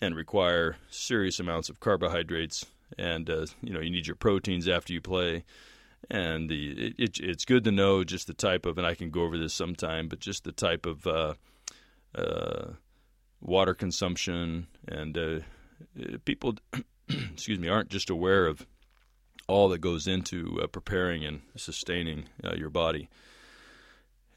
[0.00, 2.66] and require serious amounts of carbohydrates,
[2.98, 5.44] and uh, you know you need your proteins after you play.
[6.10, 9.10] And the it, it, it's good to know just the type of, and I can
[9.10, 11.34] go over this sometime, but just the type of uh,
[12.14, 12.72] uh
[13.40, 15.40] water consumption and uh,
[16.24, 16.54] people,
[17.08, 18.66] excuse me, aren't just aware of
[19.46, 22.24] all that goes into uh, preparing and sustaining
[22.56, 23.08] your body.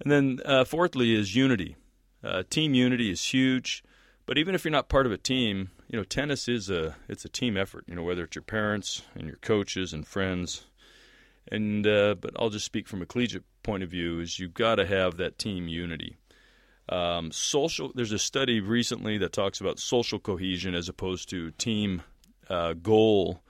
[0.02, 1.76] And then uh, fourthly is unity.
[2.24, 3.84] Uh, team unity is huge,
[4.26, 7.26] but even if you're not part of a team, you know tennis is a it's
[7.26, 7.86] a team effort.
[7.88, 10.66] You know whether it's your parents and your coaches and friends,
[11.52, 14.20] and uh, but I'll just speak from a collegiate point of view.
[14.20, 16.18] Is you've got to have that team unity.
[16.90, 17.92] Um, social.
[17.94, 22.02] There's a study recently that talks about social cohesion as opposed to team
[22.50, 23.42] uh, goal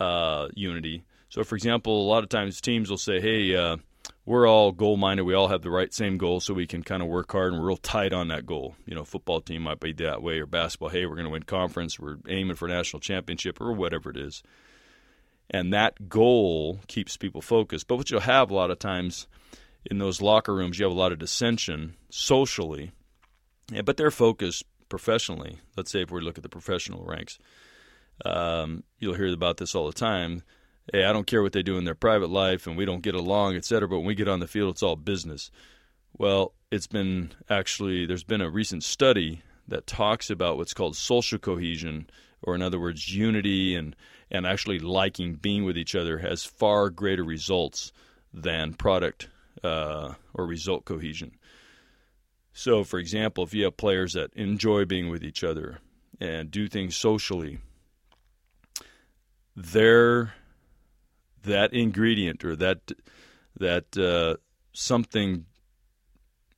[0.00, 1.04] uh, unity.
[1.28, 3.76] So, for example, a lot of times teams will say, "Hey." Uh,
[4.24, 5.24] we're all goal minded.
[5.24, 7.60] We all have the right same goal, so we can kind of work hard and
[7.60, 8.76] we're real tight on that goal.
[8.86, 10.90] You know, football team might be that way, or basketball.
[10.90, 11.98] Hey, we're going to win conference.
[11.98, 14.42] We're aiming for national championship, or whatever it is.
[15.52, 17.86] And that goal keeps people focused.
[17.86, 19.26] But what you'll have a lot of times
[19.84, 22.92] in those locker rooms, you have a lot of dissension socially,
[23.70, 25.58] yeah, but they're focused professionally.
[25.76, 27.38] Let's say if we look at the professional ranks,
[28.24, 30.42] um, you'll hear about this all the time
[30.90, 33.14] hey, I don't care what they do in their private life and we don't get
[33.14, 35.50] along, et cetera, but when we get on the field, it's all business.
[36.16, 41.38] Well, it's been actually, there's been a recent study that talks about what's called social
[41.38, 42.08] cohesion,
[42.42, 43.94] or in other words, unity and,
[44.32, 47.92] and actually liking being with each other has far greater results
[48.32, 49.28] than product
[49.62, 51.32] uh, or result cohesion.
[52.54, 55.78] So, for example, if you have players that enjoy being with each other
[56.18, 57.58] and do things socially,
[59.54, 60.34] their
[61.42, 62.92] that ingredient or that
[63.58, 64.36] that uh,
[64.72, 65.44] something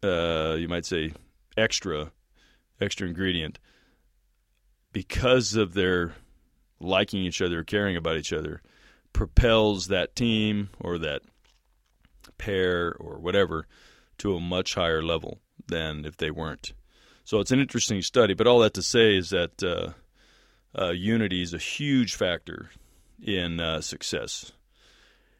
[0.02, 1.12] uh, you might say
[1.56, 2.12] extra
[2.80, 3.58] extra ingredient
[4.92, 6.14] because of their
[6.84, 8.62] liking each other, caring about each other,
[9.12, 11.22] propels that team or that
[12.38, 13.66] pair or whatever
[14.18, 16.72] to a much higher level than if they weren't.
[17.24, 18.34] So it's an interesting study.
[18.34, 19.92] But all that to say is that uh,
[20.78, 22.70] uh, unity is a huge factor
[23.22, 24.52] in uh, success.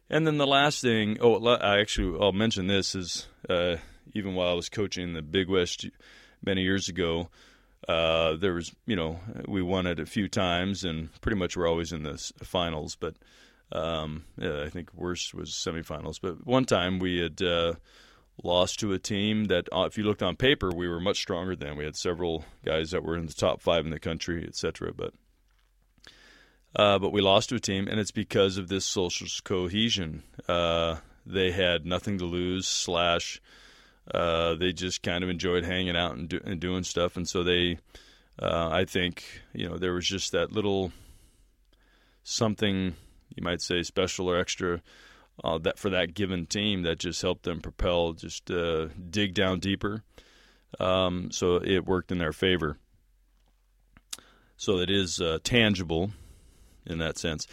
[0.09, 3.77] And then the last thing, oh, I actually I'll mention this is uh,
[4.13, 5.85] even while I was coaching the Big West
[6.43, 7.29] many years ago,
[7.87, 11.67] uh, there was you know we won it a few times and pretty much we're
[11.67, 13.15] always in the finals, but
[13.71, 16.19] um, yeah, I think worst was semifinals.
[16.21, 17.73] But one time we had uh,
[18.43, 21.55] lost to a team that, uh, if you looked on paper, we were much stronger
[21.55, 21.77] than.
[21.77, 24.93] We had several guys that were in the top five in the country, etc.
[24.93, 25.13] But
[26.75, 30.23] uh, but we lost to a team, and it's because of this social cohesion.
[30.47, 32.67] Uh, they had nothing to lose.
[32.67, 33.41] Slash,
[34.13, 37.43] uh, they just kind of enjoyed hanging out and, do, and doing stuff, and so
[37.43, 37.79] they,
[38.41, 40.91] uh, I think, you know, there was just that little
[42.23, 42.95] something
[43.35, 44.81] you might say special or extra
[45.43, 49.59] uh, that for that given team that just helped them propel, just uh, dig down
[49.59, 50.03] deeper.
[50.79, 52.77] Um, so it worked in their favor.
[54.57, 56.11] So it is tangible
[56.85, 57.47] in that sense.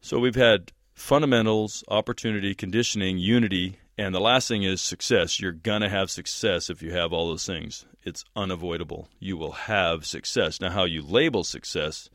[0.00, 5.40] So we've had fundamentals, opportunity, conditioning, unity, and the last thing is success.
[5.40, 7.86] You're going to have success if you have all those things.
[8.02, 9.08] It's unavoidable.
[9.18, 10.60] You will have success.
[10.60, 12.10] Now, how you label success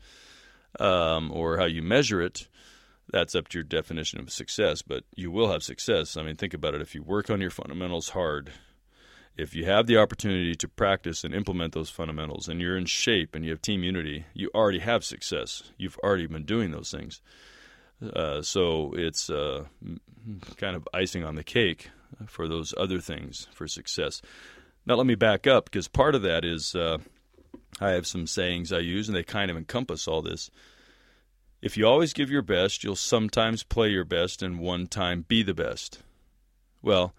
[0.78, 2.48] um, or how you measure it,
[3.12, 6.16] that's up to your definition of success, but you will have success.
[6.16, 6.80] I mean, think about it.
[6.80, 8.52] If you work on your fundamentals hard,
[9.36, 13.34] if you have the opportunity to practice and implement those fundamentals and you're in shape
[13.34, 15.72] and you have team unity, you already have success.
[15.76, 17.20] You've already been doing those things.
[18.02, 19.64] Uh, so it's uh,
[20.56, 21.90] kind of icing on the cake
[22.26, 24.20] for those other things for success.
[24.86, 26.98] Now, let me back up because part of that is uh,
[27.80, 30.50] I have some sayings I use and they kind of encompass all this.
[31.60, 35.44] If you always give your best, you'll sometimes play your best and one time be
[35.44, 36.00] the best.
[36.82, 37.14] Well,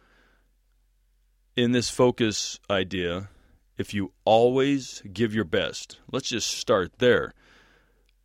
[1.56, 3.30] in this focus idea,
[3.78, 7.34] if you always give your best, let's just start there.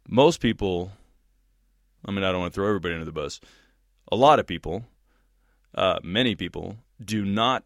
[0.09, 0.93] Most people,
[2.05, 3.41] I mean, I don't want to throw everybody under the bus.
[4.11, 4.85] A lot of people,
[5.75, 7.65] uh, many people, do not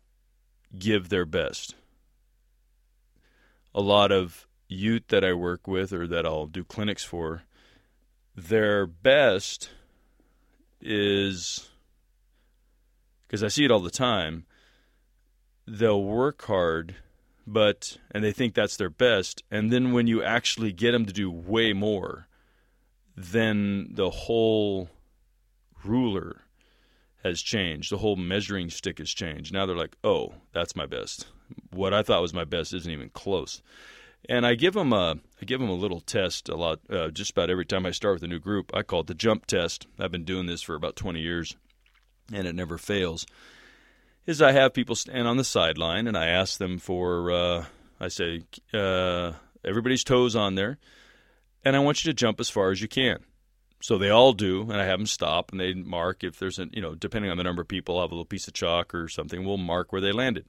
[0.79, 1.75] give their best.
[3.75, 7.43] A lot of youth that I work with or that I'll do clinics for,
[8.35, 9.71] their best
[10.81, 11.71] is
[13.27, 14.47] because I see it all the time
[15.67, 16.97] they'll work hard
[17.47, 21.13] but and they think that's their best and then when you actually get them to
[21.13, 22.27] do way more
[23.17, 24.89] then the whole
[25.85, 26.43] ruler
[27.23, 27.91] has changed.
[27.91, 29.53] The whole measuring stick has changed.
[29.53, 31.27] Now they're like oh that's my best.
[31.71, 33.63] What i thought was my best isn't even close.
[34.29, 37.33] And i give them a i give them a little test a lot uh, just
[37.33, 38.71] about every time i start with a new group.
[38.75, 39.87] I call it the jump test.
[39.99, 41.57] I've been doing this for about 20 years
[42.33, 43.27] and it never fails.
[44.25, 47.65] Is I have people stand on the sideline and I ask them for, uh,
[47.99, 48.43] I say,
[48.73, 49.33] uh,
[49.65, 50.79] everybody's toes on there,
[51.65, 53.19] and I want you to jump as far as you can.
[53.81, 56.67] So they all do, and I have them stop and they mark if there's a,
[56.73, 58.95] you know, depending on the number of people, I'll have a little piece of chalk
[58.95, 59.45] or something.
[59.45, 60.47] We'll mark where they landed.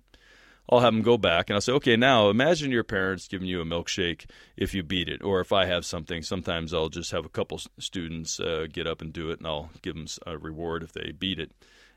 [0.69, 3.59] I'll have them go back and I'll say, okay, now imagine your parents giving you
[3.59, 6.21] a milkshake if you beat it, or if I have something.
[6.21, 9.71] Sometimes I'll just have a couple students uh, get up and do it, and I'll
[9.81, 11.51] give them a reward if they beat it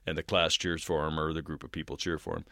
[0.06, 2.44] and the class cheers for them or the group of people cheer for them.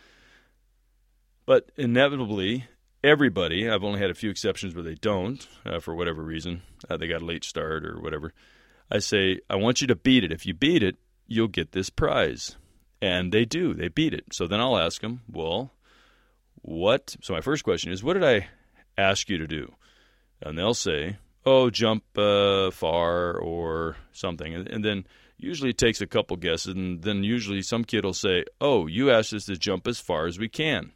[1.46, 2.66] But inevitably,
[3.04, 6.96] everybody, I've only had a few exceptions where they don't, uh, for whatever reason, uh,
[6.96, 8.32] they got a late start or whatever.
[8.90, 10.32] I say, I want you to beat it.
[10.32, 10.96] If you beat it,
[11.26, 12.56] you'll get this prize.
[13.00, 14.24] And they do, they beat it.
[14.32, 15.72] So then I'll ask them, well,
[16.62, 17.14] what?
[17.22, 18.48] So my first question is, what did I
[18.96, 19.72] ask you to do?
[20.40, 24.54] And they'll say, oh, jump uh, far or something.
[24.54, 25.04] And, and then
[25.36, 29.10] usually it takes a couple guesses, and then usually some kid will say, "Oh, you
[29.10, 30.92] asked us to jump as far as we can."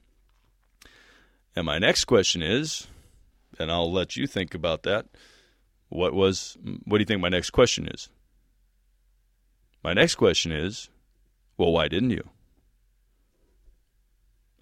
[1.59, 2.87] And my next question is,
[3.59, 5.07] and I'll let you think about that.
[5.89, 6.57] What was?
[6.85, 8.11] What do you think my next question is?
[9.83, 10.89] My next question is,
[11.57, 12.23] well, why didn't you?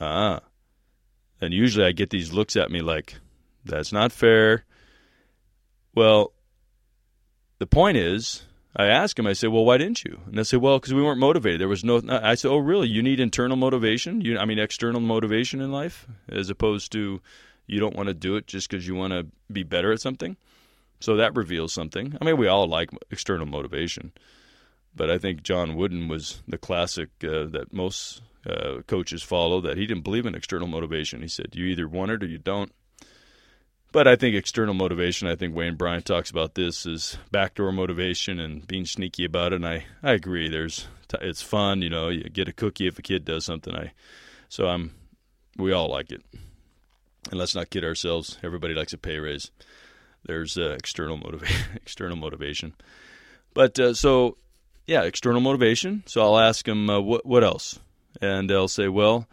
[0.01, 0.41] Ah,
[1.39, 3.19] and usually I get these looks at me like,
[3.63, 4.65] "That's not fair."
[5.95, 6.33] Well,
[7.59, 8.45] the point is
[8.79, 10.21] I ask him, I say, well, why didn't you?
[10.27, 11.61] And they say, well, because we weren't motivated.
[11.61, 12.03] There was no.
[12.09, 12.89] I said, oh, really?
[12.89, 14.21] You need internal motivation?
[14.21, 17.23] You, I mean, external motivation in life, as opposed to
[17.67, 20.37] you don't want to do it just because you want to be better at something.
[21.01, 22.17] So that reveals something.
[22.21, 24.13] I mean, we all like external motivation,
[24.95, 29.61] but I think John Wooden was the classic uh, that most uh, coaches follow.
[29.63, 31.23] That he didn't believe in external motivation.
[31.23, 32.73] He said, you either want it or you don't.
[33.97, 38.39] But I think external motivation, I think Wayne Bryan talks about this, is backdoor motivation
[38.39, 39.57] and being sneaky about it.
[39.57, 40.51] And I, I agree.
[40.51, 40.87] There's
[41.23, 42.11] it's fun, you know.
[42.11, 43.75] You get a cookie if a kid does something.
[43.75, 43.93] I
[44.51, 44.93] so I'm
[45.57, 46.23] we all like it.
[47.31, 48.37] And let's not kid ourselves.
[48.43, 49.51] Everybody likes a pay raise.
[50.27, 51.67] There's uh, external motivation.
[51.77, 52.75] external motivation.
[53.55, 54.37] But uh, so
[54.87, 56.03] yeah, external motivation.
[56.05, 57.79] So I'll ask them uh, what what else,
[58.21, 59.27] and they'll say, well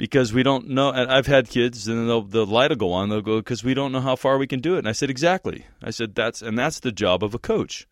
[0.00, 0.88] because we don't know.
[0.88, 3.10] And I've had kids, and the light will go on.
[3.10, 4.78] They'll go because we don't know how far we can do it.
[4.78, 5.66] And I said exactly.
[5.82, 7.86] I said that's and that's the job of a coach,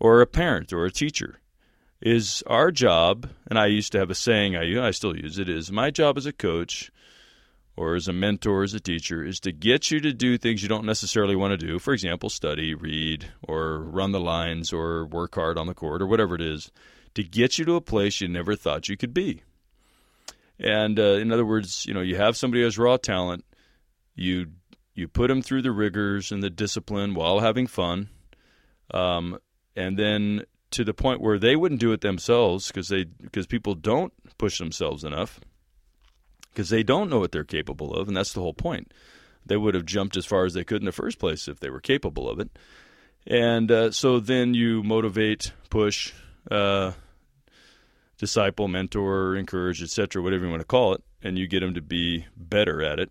[0.00, 1.38] or a parent, or a teacher.
[2.00, 5.50] Is our job, and I used to have a saying I I still use it
[5.50, 6.90] is my job as a coach,
[7.76, 10.68] or as a mentor, as a teacher, is to get you to do things you
[10.68, 11.78] don't necessarily want to do.
[11.78, 16.06] For example, study, read, or run the lines, or work hard on the court, or
[16.06, 16.72] whatever it is,
[17.14, 19.42] to get you to a place you never thought you could be.
[20.62, 23.44] And uh, in other words, you know, you have somebody who has raw talent,
[24.14, 24.46] you
[24.94, 28.10] you put them through the rigors and the discipline while having fun,
[28.92, 29.38] um,
[29.74, 33.74] and then to the point where they wouldn't do it themselves because they because people
[33.74, 35.40] don't push themselves enough
[36.52, 38.92] because they don't know what they're capable of, and that's the whole point.
[39.44, 41.70] They would have jumped as far as they could in the first place if they
[41.70, 42.50] were capable of it.
[43.26, 46.12] And uh, so then you motivate, push,
[46.50, 46.92] uh,
[48.22, 51.82] disciple, mentor, encourage, etc., whatever you want to call it, and you get them to
[51.82, 53.10] be better at it.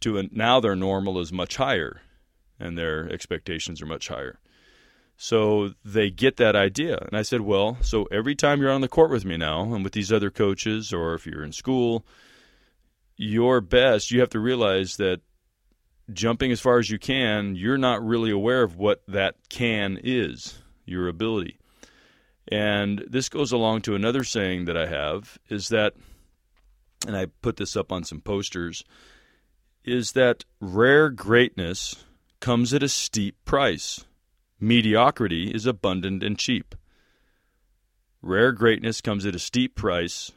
[0.00, 2.00] To a, now their normal is much higher,
[2.58, 4.38] and their expectations are much higher.
[5.18, 6.96] So they get that idea.
[6.96, 9.84] And I said, well, so every time you're on the court with me now and
[9.84, 12.06] with these other coaches, or if you're in school,
[13.18, 15.20] your best, you have to realize that
[16.10, 20.62] jumping as far as you can, you're not really aware of what that can is,
[20.86, 21.58] your ability.
[22.48, 25.94] And this goes along to another saying that I have is that,
[27.06, 28.84] and I put this up on some posters,
[29.84, 32.04] is that rare greatness
[32.40, 34.04] comes at a steep price.
[34.60, 36.74] Mediocrity is abundant and cheap.
[38.22, 40.32] Rare greatness comes at a steep price.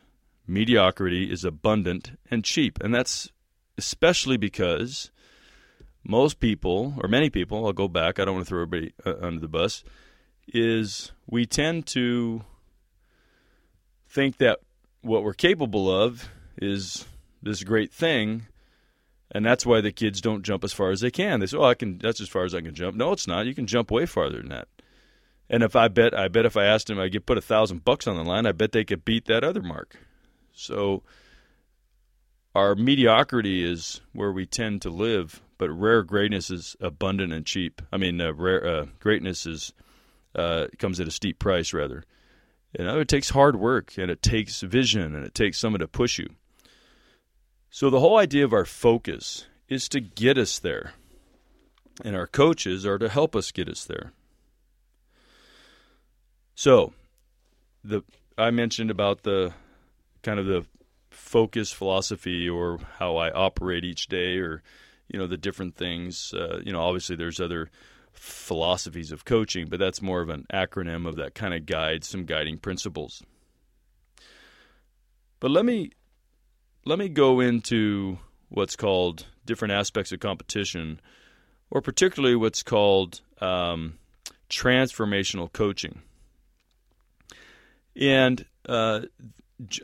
[0.46, 2.80] Mediocrity is abundant and cheap.
[2.82, 3.32] And that's
[3.78, 5.12] especially because
[6.04, 9.14] most people, or many people, I'll go back, I don't want to throw everybody uh,
[9.22, 9.84] under the bus,
[10.54, 12.44] is we tend to
[14.08, 14.60] think that
[15.02, 17.06] what we're capable of is
[17.42, 18.48] this great thing,
[19.32, 21.40] and that's why the kids don't jump as far as they can.
[21.40, 21.98] They say, "Oh, I can.
[22.00, 23.46] That's as far as I can jump." No, it's not.
[23.46, 24.68] You can jump way farther than that.
[25.50, 27.84] And if I bet, I bet if I asked them, I could put a thousand
[27.84, 28.46] bucks on the line.
[28.46, 29.96] I bet they could beat that other mark.
[30.54, 31.04] So
[32.54, 37.82] our mediocrity is where we tend to live, but rare greatness is abundant and cheap.
[37.92, 39.74] I mean, uh, rare uh, greatness is
[40.36, 42.04] uh, comes at a steep price, rather.
[42.78, 45.88] You know, it takes hard work and it takes vision and it takes someone to
[45.88, 46.30] push you.
[47.72, 50.94] So the whole idea of our focus is to get us there,
[52.04, 54.12] and our coaches are to help us get us there.
[56.56, 56.94] So,
[57.84, 58.04] the
[58.38, 59.54] I mentioned about the
[60.24, 60.66] kind of the
[61.12, 64.64] focus philosophy or how I operate each day, or
[65.08, 66.34] you know the different things.
[66.34, 67.70] Uh, you know, obviously there's other
[68.20, 72.26] philosophies of coaching, but that's more of an acronym of that kind of guide, some
[72.26, 73.24] guiding principles.
[75.40, 75.92] But let me
[76.86, 81.00] let me go into what's called different aspects of competition,
[81.72, 83.98] or particularly what's called um,
[84.50, 86.02] transformational coaching.
[87.96, 89.02] And uh,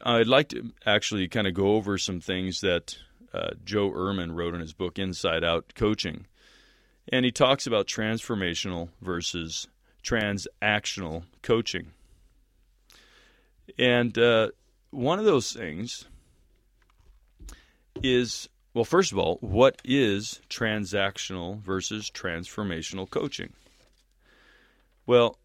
[0.03, 2.97] I'd like to actually kind of go over some things that
[3.33, 6.25] uh, Joe Ehrmann wrote in his book Inside Out Coaching.
[7.12, 9.68] And he talks about transformational versus
[10.03, 11.91] transactional coaching.
[13.78, 14.49] And uh,
[14.91, 16.06] one of those things
[18.03, 23.53] is well, first of all, what is transactional versus transformational coaching?
[25.06, 25.39] Well,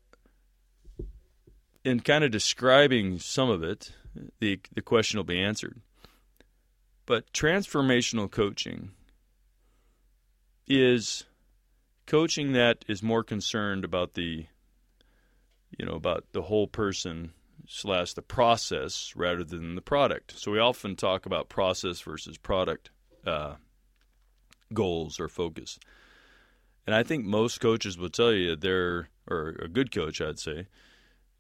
[1.85, 3.93] in kind of describing some of it,
[4.41, 5.81] the the question will be answered.
[7.07, 8.91] But transformational coaching
[10.67, 11.25] is
[12.11, 14.45] coaching that is more concerned about the
[15.79, 17.33] you know about the whole person
[17.69, 20.37] slash the process rather than the product.
[20.37, 22.91] So we often talk about process versus product
[23.25, 23.55] uh,
[24.75, 25.79] goals or focus.
[26.85, 30.67] And I think most coaches will tell you they're, or a good coach, I'd say,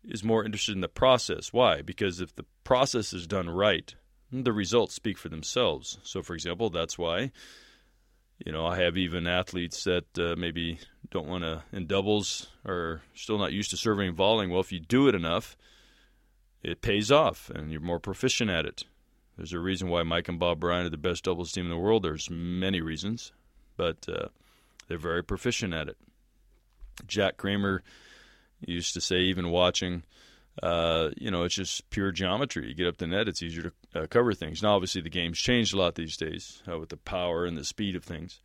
[0.05, 1.53] is more interested in the process.
[1.53, 1.83] Why?
[1.83, 3.93] Because if the process is done right,
[4.31, 5.99] the results speak for themselves.
[6.05, 7.33] So, for example, that's why,
[8.45, 10.79] you know, I have even athletes that uh, maybe
[11.11, 14.51] don't want to in doubles or still not used to serving and volleying.
[14.51, 15.57] Well, if you do it enough,
[16.63, 18.85] it pays off and you're more proficient at it.
[19.37, 21.79] There's a reason why Mike and Bob Bryan are the best doubles team in the
[21.79, 22.03] world.
[22.03, 23.33] There's many reasons,
[23.77, 24.29] but uh,
[24.89, 25.97] they're very proficient at it.
[27.07, 27.83] Jack Kramer
[28.61, 30.03] used to say, even watching,
[30.63, 32.69] uh, you know, it's just pure geometry.
[32.69, 34.63] You get up the net, it's easier to uh, cover things.
[34.63, 37.65] Now, obviously, the game's changed a lot these days uh, with the power and the
[37.65, 38.41] speed of things,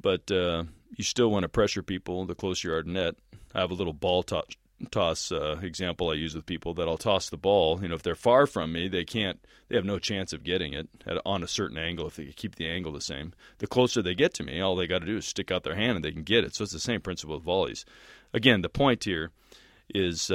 [0.00, 0.64] but uh,
[0.96, 3.14] you still want to pressure people the closer you are to net.
[3.54, 4.58] I have a little ball touch
[4.90, 7.80] toss uh, example I use with people that I'll toss the ball.
[7.82, 9.44] You know, if they're far from me, they can't.
[9.68, 12.54] They have no chance of getting it at, on a certain angle if they keep
[12.54, 13.34] the angle the same.
[13.58, 15.74] The closer they get to me, all they got to do is stick out their
[15.74, 16.54] hand and they can get it.
[16.54, 17.84] So it's the same principle with volleys.
[18.32, 19.30] Again, the point here
[19.88, 20.30] is.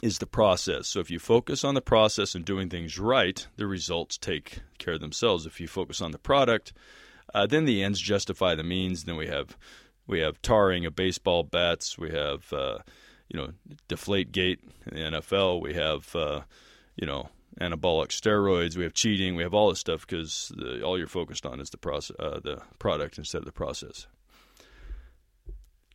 [0.00, 0.86] Is the process.
[0.86, 4.94] So if you focus on the process and doing things right, the results take care
[4.94, 5.44] of themselves.
[5.44, 6.72] If you focus on the product,
[7.34, 9.04] uh, then the ends justify the means.
[9.04, 9.56] Then we have
[10.06, 11.98] we have tarring of baseball bats.
[11.98, 12.78] We have uh,
[13.28, 13.52] you know,
[13.88, 15.60] deflate gate in the NFL.
[15.60, 16.40] We have, uh,
[16.96, 17.28] you know,
[17.60, 18.76] anabolic steroids.
[18.76, 19.34] We have cheating.
[19.34, 22.62] We have all this stuff because all you're focused on is the process, uh, the
[22.78, 24.06] product instead of the process.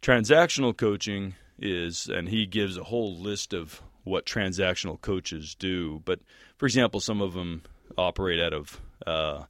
[0.01, 6.01] Transactional coaching is, and he gives a whole list of what transactional coaches do.
[6.05, 6.19] But
[6.57, 7.63] for example, some of them
[7.97, 9.43] operate out of uh,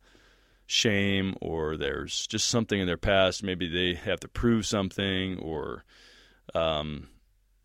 [0.66, 3.44] shame, or there's just something in their past.
[3.44, 5.84] Maybe they have to prove something, or
[6.54, 7.08] um,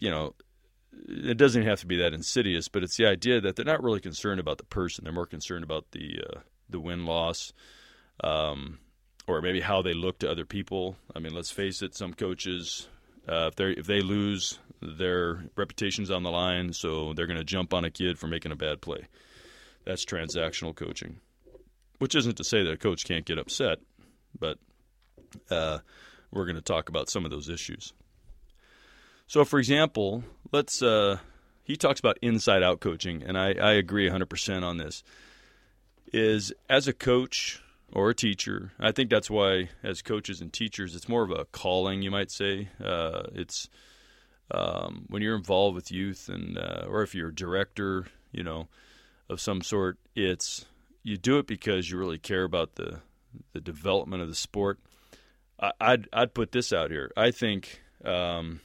[0.00, 0.34] you know,
[1.08, 4.00] it doesn't have to be that insidious, but it's the idea that they're not really
[4.00, 7.52] concerned about the person; they're more concerned about the uh, the win loss,
[8.24, 8.78] um,
[9.26, 10.96] or maybe how they look to other people.
[11.14, 12.88] I mean, let's face it: some coaches
[13.28, 17.44] Uh, if they if they lose, their reputation's on the line, so they're going to
[17.44, 19.06] jump on a kid for making a bad play.
[19.84, 21.20] That's transactional coaching,
[21.98, 23.78] which isn't to say that a coach can't get upset,
[24.38, 24.58] but
[25.50, 25.78] uh,
[26.30, 27.92] we're going to talk about some of those issues.
[29.26, 30.82] So, for example, let's.
[30.82, 31.18] Uh,
[31.64, 35.04] he talks about inside out coaching, and I, I agree 100% on this.
[36.14, 37.62] Is as a coach
[37.92, 41.44] or a teacher, I think that's why, as coaches and teachers, it's more of a
[41.44, 42.70] calling, you might say.
[42.82, 43.68] Uh, it's
[44.50, 48.68] um, when you're involved with youth, and uh, or if you're a director, you know,
[49.28, 50.66] of some sort, it's
[51.02, 53.00] you do it because you really care about the
[53.52, 54.78] the development of the sport.
[55.60, 57.10] I, I'd I'd put this out here.
[57.16, 57.82] I think.
[58.04, 58.60] Um,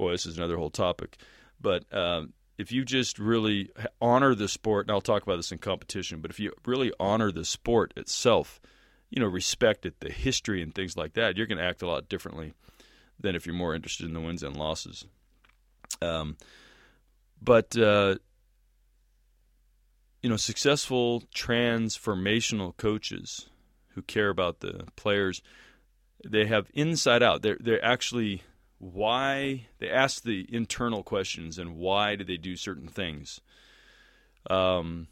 [0.00, 1.18] boy, this is another whole topic.
[1.60, 3.70] But um, if you just really
[4.00, 7.30] honor the sport, and I'll talk about this in competition, but if you really honor
[7.30, 8.60] the sport itself,
[9.10, 11.86] you know, respect it, the history and things like that, you're going to act a
[11.86, 12.54] lot differently
[13.20, 15.04] than if you're more interested in the wins and losses.
[16.00, 16.36] Um,
[17.40, 18.16] but uh,
[20.22, 23.48] you know, successful transformational coaches
[23.94, 25.42] who care about the players,
[26.26, 27.42] they have inside out.
[27.42, 28.42] They're they're actually
[28.78, 33.40] why they ask the internal questions and why do they do certain things.
[34.48, 35.08] Um,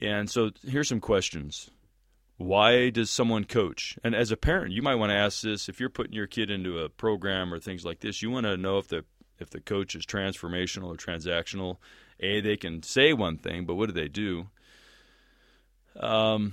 [0.00, 1.70] and so here's some questions.
[2.44, 3.98] Why does someone coach?
[4.04, 6.50] And as a parent, you might want to ask this if you're putting your kid
[6.50, 8.20] into a program or things like this.
[8.20, 9.06] You want to know if the
[9.38, 11.78] if the coach is transformational or transactional.
[12.20, 14.48] A, they can say one thing, but what do they do?
[15.98, 16.52] Um,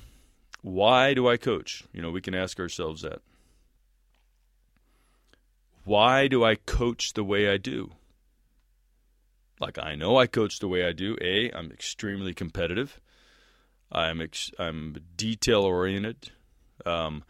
[0.61, 1.83] why do I coach?
[1.91, 3.19] You know, we can ask ourselves that
[5.83, 7.91] why do I coach the way I do?
[9.59, 11.17] Like I know I coach the way I do.
[11.21, 13.00] A, I'm extremely competitive.
[13.91, 16.31] I'm ex- I'm detail oriented.
[16.85, 17.23] Um,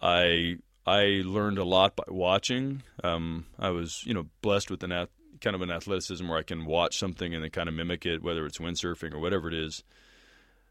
[0.00, 2.82] I I learned a lot by watching.
[3.02, 5.08] Um, I was you know blessed with an ath-
[5.40, 8.22] kind of an athleticism where I can watch something and then kind of mimic it,
[8.22, 9.82] whether it's windsurfing or whatever it is.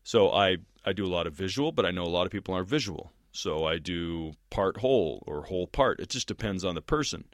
[0.03, 2.53] So I I do a lot of visual, but I know a lot of people
[2.53, 3.11] aren't visual.
[3.31, 5.99] So I do part whole or whole part.
[5.99, 7.25] It just depends on the person.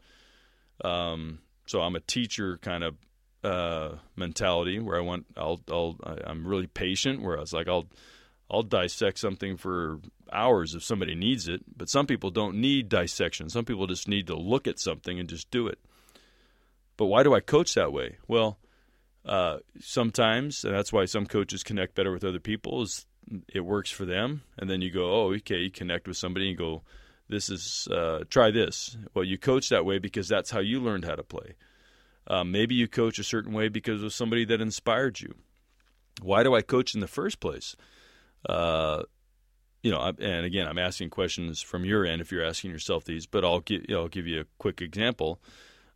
[0.83, 2.95] Um, so I'm a teacher kind of
[3.43, 7.21] uh, mentality where I want I'll I'll I'm really patient.
[7.21, 7.87] Where I was like I'll
[8.49, 9.99] I'll dissect something for
[10.31, 11.61] hours if somebody needs it.
[11.75, 13.49] But some people don't need dissection.
[13.49, 15.79] Some people just need to look at something and just do it.
[16.97, 18.17] But why do I coach that way?
[18.27, 18.59] Well,
[19.25, 22.81] uh, sometimes, and that's why some coaches connect better with other people.
[22.81, 23.05] Is
[23.53, 26.57] it works for them, and then you go, oh, okay, you connect with somebody and
[26.57, 26.81] go,
[27.29, 28.97] this is uh, try this.
[29.13, 31.55] Well, you coach that way because that's how you learned how to play.
[32.27, 35.35] Um, maybe you coach a certain way because of somebody that inspired you.
[36.21, 37.75] Why do I coach in the first place?
[38.47, 39.03] Uh,
[39.81, 43.25] you know, and again, I'm asking questions from your end if you're asking yourself these,
[43.25, 45.41] but I'll give you I'll give you a quick example.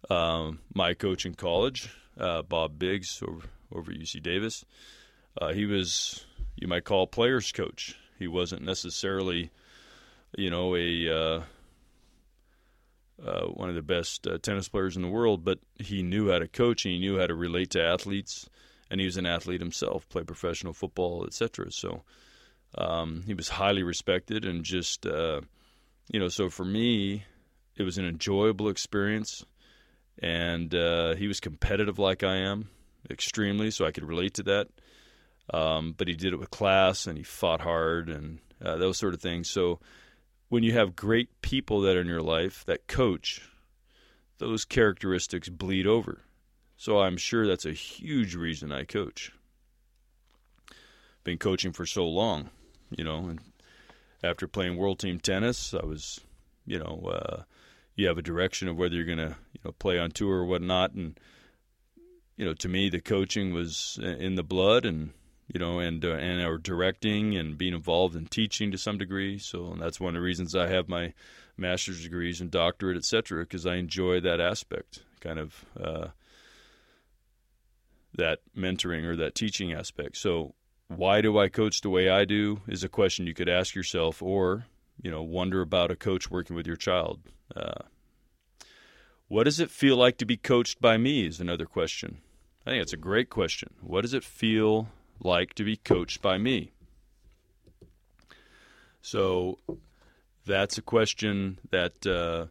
[0.09, 4.65] Um, my coach in college, uh, Bob Biggs over over at UC Davis,
[5.39, 7.95] uh, he was you might call players coach.
[8.17, 9.51] He wasn't necessarily,
[10.37, 11.43] you know, a
[13.23, 16.39] uh, one of the best uh, tennis players in the world, but he knew how
[16.39, 18.49] to coach and he knew how to relate to athletes,
[18.89, 21.71] and he was an athlete himself, played professional football, etc.
[21.71, 22.03] So
[22.77, 25.41] um, he was highly respected, and just uh,
[26.11, 27.23] you know, so for me,
[27.75, 29.45] it was an enjoyable experience,
[30.19, 32.69] and uh, he was competitive like I am,
[33.09, 34.67] extremely, so I could relate to that.
[35.53, 39.13] Um, but he did it with class and he fought hard and uh, those sort
[39.13, 39.49] of things.
[39.49, 39.79] So
[40.55, 43.41] when you have great people that are in your life that coach,
[44.37, 46.21] those characteristics bleed over.
[46.77, 49.33] So I'm sure that's a huge reason I coach.
[51.25, 52.51] Been coaching for so long,
[52.89, 53.41] you know, and
[54.23, 56.21] after playing world team tennis, I was,
[56.65, 57.43] you know, uh,
[57.95, 60.45] you have a direction of whether you're going to, you know, play on tour or
[60.45, 61.19] whatnot, and
[62.37, 65.11] you know, to me, the coaching was in the blood, and
[65.47, 69.37] you know, and uh, and or directing and being involved in teaching to some degree.
[69.37, 71.13] So and that's one of the reasons I have my
[71.57, 76.07] master's degrees and doctorate, etc., because I enjoy that aspect, kind of uh,
[78.15, 80.17] that mentoring or that teaching aspect.
[80.17, 80.55] So
[80.87, 84.21] why do I coach the way I do is a question you could ask yourself,
[84.21, 84.65] or
[85.01, 87.19] you know, wonder about a coach working with your child.
[87.55, 87.83] Uh,
[89.27, 91.25] what does it feel like to be coached by me?
[91.25, 92.19] Is another question.
[92.65, 93.75] I think it's a great question.
[93.81, 94.87] What does it feel
[95.19, 96.71] like to be coached by me?
[99.01, 99.59] So
[100.45, 102.47] that's a question that uh,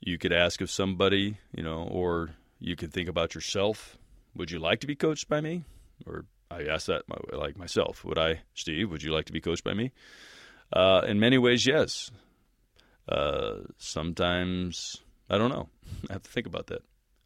[0.00, 3.98] you could ask of somebody, you know, or you could think about yourself.
[4.34, 5.64] Would you like to be coached by me?
[6.06, 8.04] Or I ask that like myself.
[8.04, 8.90] Would I, Steve?
[8.90, 9.92] Would you like to be coached by me?
[10.72, 12.10] Uh, in many ways, yes.
[13.08, 15.68] Uh, sometimes I don't know.
[16.10, 16.82] I have to think about that.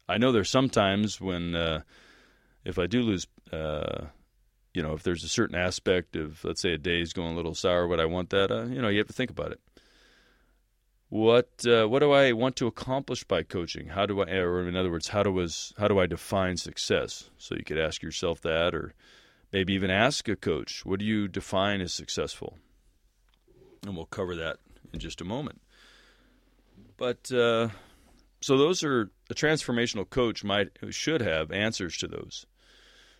[0.09, 1.81] I know there's sometimes when uh,
[2.63, 4.05] if I do lose, uh,
[4.77, 7.35] you know, if there's a certain aspect of, let's say, a day is going a
[7.35, 8.51] little sour, would I want that?
[8.51, 9.59] Uh, you know, you have to think about it.
[11.09, 13.87] What uh, what do I want to accomplish by coaching?
[13.87, 17.31] How do I, or in other words, how do was how do I define success?
[17.39, 18.93] So you could ask yourself that, or
[19.51, 22.59] maybe even ask a coach, what do you define as successful?
[23.83, 24.57] And we'll cover that
[24.93, 25.59] in just a moment.
[26.97, 27.69] But uh,
[28.41, 32.45] so those are a transformational coach might should have answers to those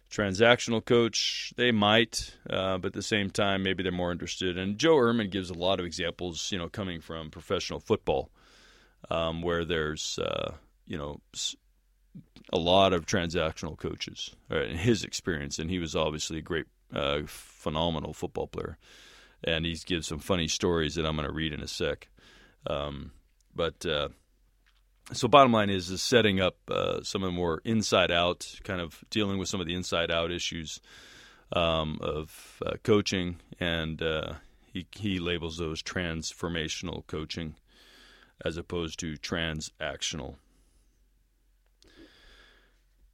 [0.10, 4.58] transactional coach, they might, uh, but at the same time, maybe they're more interested.
[4.58, 8.30] And Joe Ehrmann gives a lot of examples, you know, coming from professional football,
[9.10, 10.54] um, where there's, uh,
[10.86, 11.20] you know,
[12.54, 16.66] a lot of transactional coaches right, in his experience, and he was obviously a great,
[16.94, 18.78] uh, phenomenal football player.
[19.44, 22.08] And he gives some funny stories that I'm going to read in a sec.
[22.66, 23.12] Um,
[23.56, 24.10] but uh,
[25.14, 28.82] so bottom line is is setting up uh, some of the more inside out kind
[28.82, 30.82] of dealing with some of the inside out issues
[31.54, 34.34] um, of uh, coaching and uh,
[34.74, 37.56] he, he labels those transformational coaching
[38.44, 40.36] as opposed to transactional.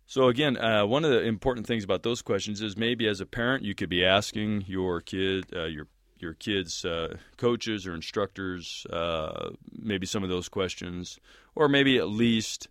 [0.08, 3.26] So again uh, one of the important things about those questions is maybe as a
[3.26, 5.88] parent you could be asking your kid uh, your
[6.24, 11.20] your kids' uh, coaches or instructors, uh, maybe some of those questions,
[11.54, 12.68] or maybe at least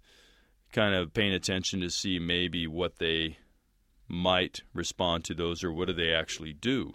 [0.73, 3.37] kind of paying attention to see maybe what they
[4.09, 6.95] might respond to those or what do they actually do.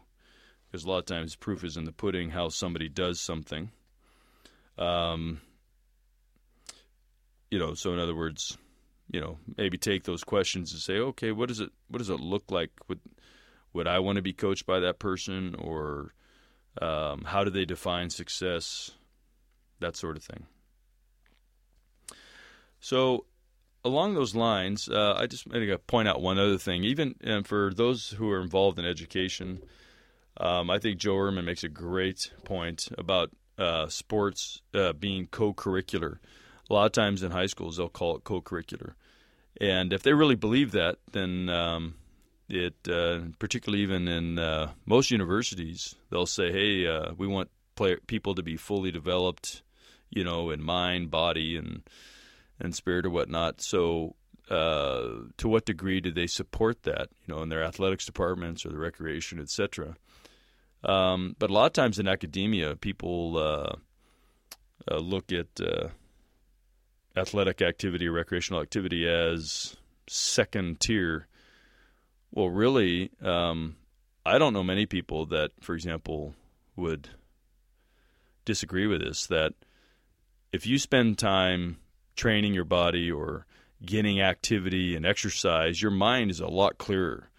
[0.65, 3.71] Because a lot of times proof is in the pudding how somebody does something.
[4.77, 5.41] Um,
[7.49, 8.57] you know, so in other words,
[9.09, 12.19] you know, maybe take those questions and say, okay, what does it what does it
[12.19, 12.71] look like?
[12.89, 12.99] Would
[13.73, 16.13] would I want to be coached by that person, or
[16.81, 18.91] um, how do they define success?
[19.79, 20.45] That sort of thing.
[22.79, 23.25] So,
[23.83, 26.83] along those lines, uh, I just want to point out one other thing.
[26.83, 29.61] Even and for those who are involved in education,
[30.37, 36.19] um, I think Joe Ehrmann makes a great point about uh, sports uh, being co-curricular.
[36.69, 38.93] A lot of times in high schools, they'll call it co-curricular,
[39.59, 41.95] and if they really believe that, then um,
[42.49, 47.97] it uh, particularly even in uh, most universities they'll say hey uh, we want play-
[48.07, 49.61] people to be fully developed
[50.09, 51.83] you know in mind body and
[52.59, 53.61] and spirit or whatnot.
[53.61, 54.15] So
[54.49, 58.69] uh, to what degree do they support that you know in their athletics departments or
[58.69, 59.95] the recreation etc
[60.85, 63.75] um, but a lot of times in academia people uh,
[64.89, 65.47] uh, look at
[67.17, 69.75] athletic activity or recreational activity as
[70.07, 71.27] second tier
[72.31, 73.75] well, really, um,
[74.25, 76.35] I don't know many people that, for example,
[76.75, 77.09] would
[78.45, 79.25] disagree with this.
[79.27, 79.53] That
[80.51, 81.77] if you spend time
[82.15, 83.45] training your body or
[83.85, 87.29] getting activity and exercise, your mind is a lot clearer.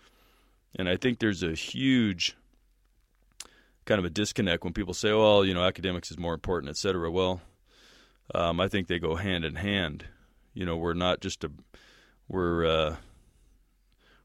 [0.77, 2.37] And I think there's a huge
[3.85, 6.77] kind of a disconnect when people say, "Well, you know, academics is more important, et
[6.77, 7.41] cetera." Well,
[8.35, 10.05] um, I think they go hand in hand.
[10.55, 11.51] You know, we're not just a
[12.29, 12.97] we're uh,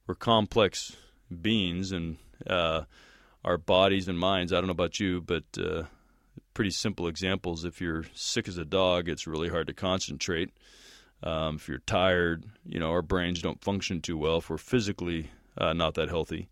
[0.07, 0.95] we're complex
[1.41, 2.83] beings and uh,
[3.43, 4.51] our bodies and minds.
[4.51, 5.83] I don't know about you, but uh,
[6.53, 7.63] pretty simple examples.
[7.63, 10.51] If you're sick as a dog, it's really hard to concentrate.
[11.21, 15.31] Um, if you're tired, you know, our brains don't function too well if we're physically
[15.57, 16.49] uh, not that healthy.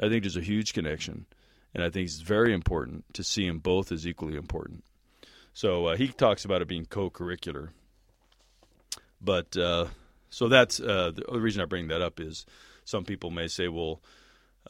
[0.00, 1.26] I think there's a huge connection,
[1.74, 4.84] and I think it's very important to see them both as equally important.
[5.54, 7.70] So uh, he talks about it being co-curricular,
[9.20, 9.86] but uh,
[10.28, 12.44] so that's uh, the reason I bring that up is
[12.86, 14.00] some people may say, well,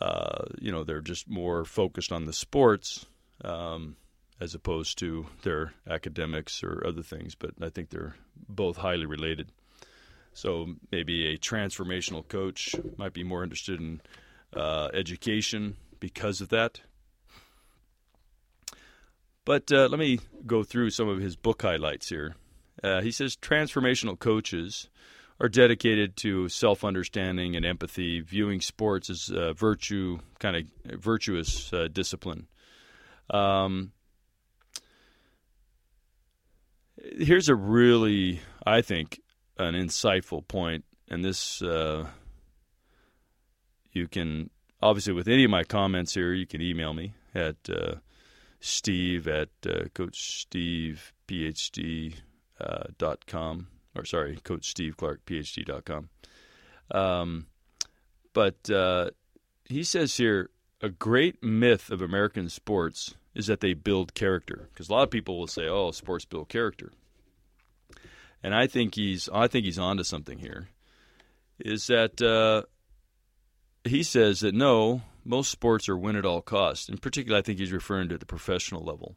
[0.00, 3.06] uh, you know, they're just more focused on the sports
[3.44, 3.96] um,
[4.40, 7.34] as opposed to their academics or other things.
[7.34, 8.16] But I think they're
[8.48, 9.52] both highly related.
[10.32, 14.00] So maybe a transformational coach might be more interested in
[14.54, 16.80] uh, education because of that.
[19.44, 22.34] But uh, let me go through some of his book highlights here.
[22.82, 24.88] Uh, he says transformational coaches
[25.38, 31.72] are dedicated to self understanding and empathy, viewing sports as a virtue, kind of virtuous
[31.72, 32.46] uh, discipline.
[33.28, 33.92] Um,
[37.18, 39.20] here's a really, I think,
[39.58, 42.06] an insightful point, and this uh,
[43.92, 44.50] you can
[44.82, 47.96] obviously with any of my comments here, you can email me at uh,
[48.60, 52.14] Steve at uh, Coach Steve PhD
[52.60, 56.08] uh, dot com or sorry, Coach Steve Clark, PhD.com.
[56.90, 57.46] Um,
[58.32, 59.10] but uh,
[59.64, 60.50] he says here
[60.82, 64.68] a great myth of American sports is that they build character.
[64.72, 66.92] Because a lot of people will say, oh, sports build character.
[68.42, 70.68] and I think he's I think he's onto something here.
[71.58, 72.62] Is that uh,
[73.88, 76.88] he says that no, most sports are win at all costs.
[76.88, 79.16] In particular, I think he's referring to the professional level.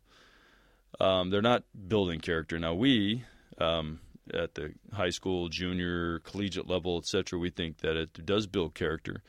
[0.99, 2.57] Um, they're not building character.
[2.59, 3.23] Now we
[3.59, 3.99] um,
[4.33, 9.23] at the high school, junior, collegiate level, etc., we think that it does build character.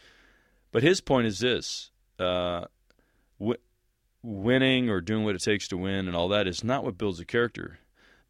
[0.72, 2.66] But his point is this: uh,
[3.38, 3.58] w-
[4.22, 7.20] winning or doing what it takes to win and all that is not what builds
[7.20, 7.78] a character.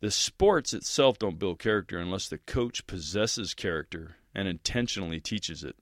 [0.01, 5.77] The sports itself don't build character unless the coach possesses character and intentionally teaches it.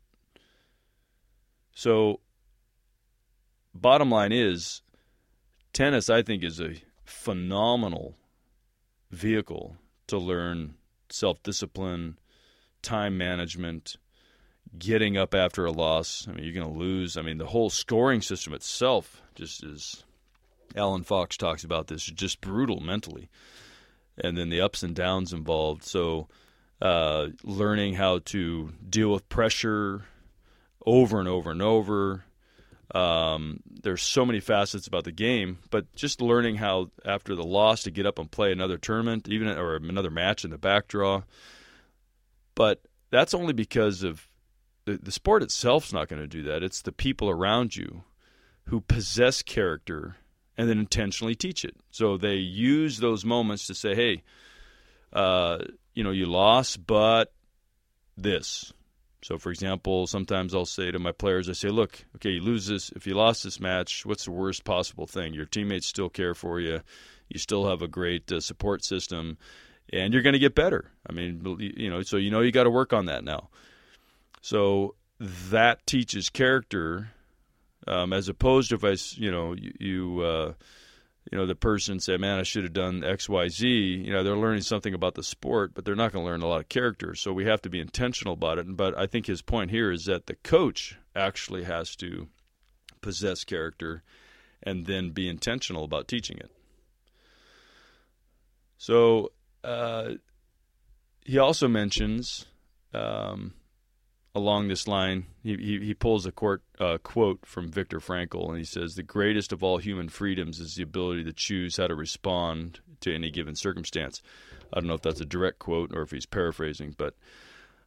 [1.73, 2.21] So,
[3.73, 4.83] bottom line is,
[5.73, 8.17] tennis, I think, is a phenomenal
[9.11, 9.77] vehicle
[10.09, 10.75] to learn
[11.11, 12.19] self discipline,
[12.83, 13.97] time management,
[14.79, 16.27] getting up after a loss.
[16.29, 17.17] I mean, you're going to lose.
[17.17, 20.05] I mean, the whole scoring system itself just is.
[20.77, 23.31] Allen Fox talks about this, just brutal mentally.
[24.19, 25.83] And then the ups and downs involved.
[25.83, 26.29] So,
[26.83, 30.05] uh, learning how to deal with pressure
[30.85, 32.25] over and over and over.
[32.95, 37.83] Um, there's so many facets about the game, but just learning how after the loss
[37.83, 41.23] to get up and play another tournament, even or another match in the back draw.
[42.55, 42.81] But
[43.11, 44.27] that's only because of
[44.87, 46.63] the, the sport itself's not going to do that.
[46.63, 48.05] It's the people around you
[48.65, 50.17] who possess character
[50.57, 51.77] and then intentionally teach it.
[51.91, 54.23] So they use those moments to say, "Hey,
[55.13, 55.59] uh,
[55.95, 57.33] you know, you lost, but
[58.17, 58.73] this."
[59.23, 62.67] So, for example, sometimes I'll say to my players, I say, "Look, okay, you lose
[62.67, 62.91] this.
[62.91, 65.35] If you lost this match, what's the worst possible thing?
[65.35, 66.81] Your teammates still care for you.
[67.29, 69.37] You still have a great uh, support system,
[69.93, 70.93] and you're going to get better.
[71.09, 73.49] I mean, you know, so you know you got to work on that now."
[74.41, 77.11] So that teaches character,
[77.87, 80.53] um, as opposed to if I, you know, you, you, uh,
[81.31, 84.23] you know, the person say, "Man, I should have done X, Y, Z." You know,
[84.23, 86.69] they're learning something about the sport, but they're not going to learn a lot of
[86.69, 87.15] character.
[87.15, 88.77] So we have to be intentional about it.
[88.77, 92.29] But I think his point here is that the coach actually has to
[93.01, 94.03] possess character
[94.63, 96.51] and then be intentional about teaching it.
[98.79, 100.13] So uh,
[101.25, 102.47] he also mentions
[102.95, 103.55] um,
[104.35, 108.59] along this line, he, he, he pulls a court, uh, quote from Viktor Frankl, and
[108.59, 111.95] he says, The greatest of all human freedoms is the ability to choose how to
[111.95, 114.23] respond to any given circumstance.
[114.73, 117.15] I don't know if that's a direct quote or if he's paraphrasing, but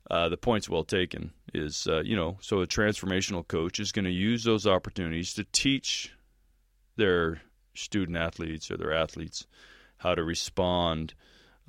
[0.10, 1.32] uh, the point's well taken.
[1.54, 5.46] Is, uh, you know, so a transformational coach is going to use those opportunities to
[5.52, 6.14] teach
[6.96, 7.42] their
[7.74, 9.46] student athletes or their athletes
[9.98, 11.14] how to respond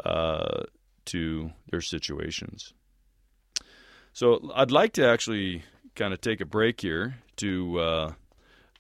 [0.04, 0.62] uh,
[1.06, 2.72] to their situations.
[4.12, 5.62] So I'd like to actually
[5.94, 8.12] kind of take a break here to uh,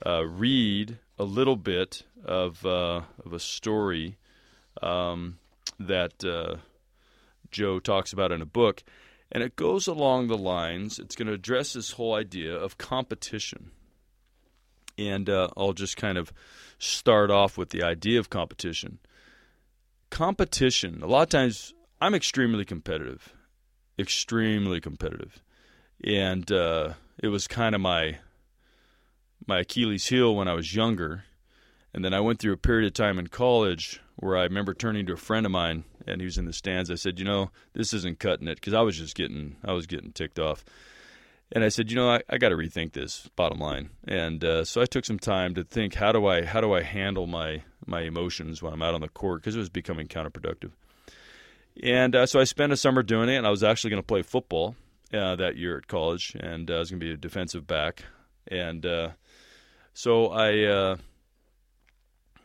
[0.04, 4.18] uh, read a little bit of uh, of a story
[4.82, 5.38] um,
[5.80, 6.56] that uh,
[7.50, 8.82] Joe talks about in a book,
[9.30, 10.98] and it goes along the lines.
[10.98, 13.70] It's going to address this whole idea of competition,
[14.98, 16.30] and uh, I'll just kind of
[16.78, 18.98] start off with the idea of competition.
[20.10, 21.02] Competition.
[21.02, 21.72] A lot of times,
[22.02, 23.32] I'm extremely competitive
[23.98, 25.42] extremely competitive,
[26.02, 28.18] and uh, it was kind of my
[29.46, 31.24] my Achilles heel when I was younger.
[31.94, 35.04] And then I went through a period of time in college where I remember turning
[35.06, 36.90] to a friend of mine, and he was in the stands.
[36.90, 39.86] I said, "You know, this isn't cutting it," because I was just getting I was
[39.86, 40.64] getting ticked off.
[41.50, 43.28] And I said, "You know, I, I got to rethink this.
[43.36, 46.60] Bottom line." And uh, so I took some time to think how do I how
[46.60, 49.68] do I handle my my emotions when I'm out on the court because it was
[49.68, 50.70] becoming counterproductive.
[51.80, 54.06] And uh, so I spent a summer doing it, and I was actually going to
[54.06, 54.76] play football
[55.12, 58.04] uh, that year at college, and uh, I was going to be a defensive back.
[58.48, 59.10] And uh,
[59.94, 60.96] so I, uh,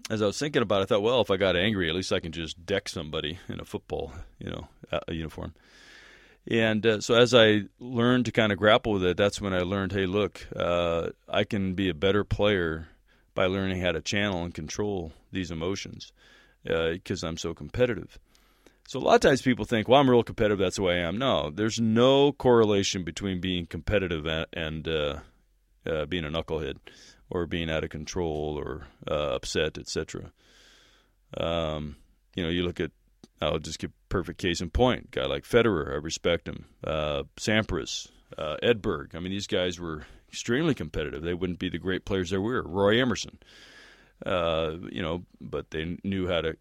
[0.10, 2.14] as I was thinking about it, I thought, well, if I got angry, at least
[2.14, 4.68] I can just deck somebody in a football, you know,
[5.08, 5.54] a uniform.
[6.50, 9.60] And uh, so as I learned to kind of grapple with it, that's when I
[9.60, 12.88] learned, hey, look, I can be a better player
[13.36, 16.14] by learning how to channel and control these emotions
[16.64, 18.18] because I'm so competitive.
[18.88, 20.60] So a lot of times people think, well, I'm real competitive.
[20.60, 21.18] That's the way I am.
[21.18, 25.20] No, there's no correlation between being competitive and uh,
[25.86, 26.78] uh, being a knucklehead
[27.30, 30.32] or being out of control or uh, upset, etc.
[31.36, 31.98] Um,
[32.34, 32.92] you know, you look at,
[33.42, 35.12] I'll just give perfect case in point.
[35.12, 36.64] guy like Federer, I respect him.
[36.82, 38.08] Uh, Sampras,
[38.38, 39.16] uh, Edberg.
[39.16, 41.24] I mean, these guys were extremely competitive.
[41.24, 42.64] They wouldn't be the great players they were.
[42.64, 43.38] Roy Emerson.
[44.26, 46.56] Uh, you know, but they knew how to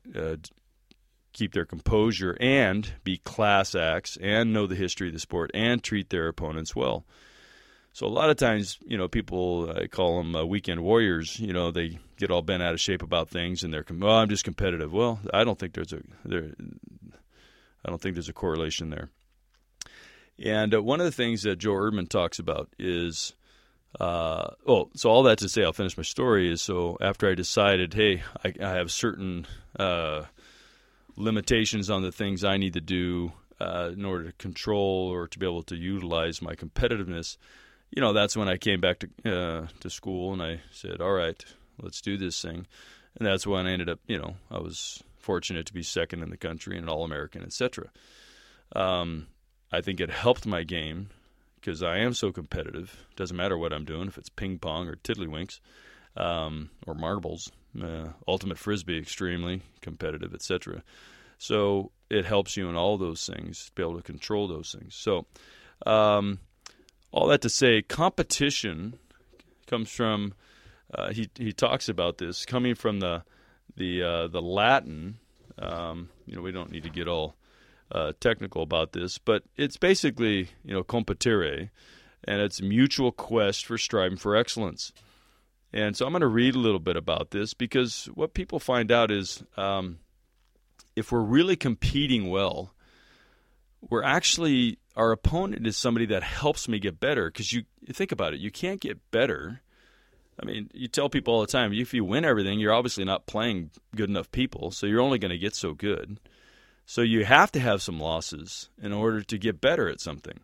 [1.37, 5.82] keep their composure and be class acts and know the history of the sport and
[5.82, 7.05] treat their opponents well.
[7.93, 11.41] So a lot of times, you know, people I call them uh, weekend warriors.
[11.41, 14.28] You know, they get all bent out of shape about things, and they're, well, I'm
[14.28, 14.93] just competitive.
[14.93, 16.55] Well, I don't think there's a there.
[17.84, 19.09] I don't think there's a correlation there.
[20.39, 23.34] And uh, one of the things that Joe Ehrmann talks about is,
[23.99, 26.53] uh, well, so all that to say, I'll finish my story.
[26.53, 29.47] Is so after I decided, hey, I, I have certain
[29.78, 30.24] uh,
[31.16, 35.38] limitations on the things I need to do uh, in order to control or to
[35.38, 37.36] be able to utilize my competitiveness.
[37.90, 41.12] You know, that's when I came back to uh, to school and I said, all
[41.12, 41.42] right,
[41.80, 42.66] let's do this thing.
[43.18, 46.30] And that's when I ended up, you know, I was fortunate to be second in
[46.30, 47.90] the country and an All American, etc.
[48.74, 49.28] Um,
[49.72, 51.08] I think it helped my game
[51.56, 53.06] because I am so competitive.
[53.16, 55.60] Doesn't matter what I'm doing, if it's ping pong or tiddlywinks
[56.16, 57.50] um, or marbles,
[57.83, 60.83] uh, ultimate frisbee, extremely competitive, etc.
[61.39, 64.95] So it helps you in all those things to be able to control those things.
[64.95, 65.27] So
[65.85, 66.39] um,
[67.12, 68.99] all that to say, competition
[69.66, 70.35] comes from.
[70.95, 73.22] Uh, he he talks about this coming from the
[73.77, 75.18] the uh, the Latin.
[75.59, 77.35] Um, you know, we don't need to get all
[77.91, 81.70] uh, technical about this, but it's basically you know competire,
[82.24, 84.93] and it's mutual quest for striving for excellence.
[85.72, 88.90] And so I'm going to read a little bit about this because what people find
[88.90, 89.98] out is um,
[90.94, 92.72] if we're really competing well,
[93.80, 97.30] we're actually our opponent is somebody that helps me get better.
[97.30, 99.60] Because you, think about it, you can't get better.
[100.40, 103.26] I mean, you tell people all the time if you win everything, you're obviously not
[103.26, 106.18] playing good enough people, so you're only going to get so good.
[106.86, 110.40] So you have to have some losses in order to get better at something.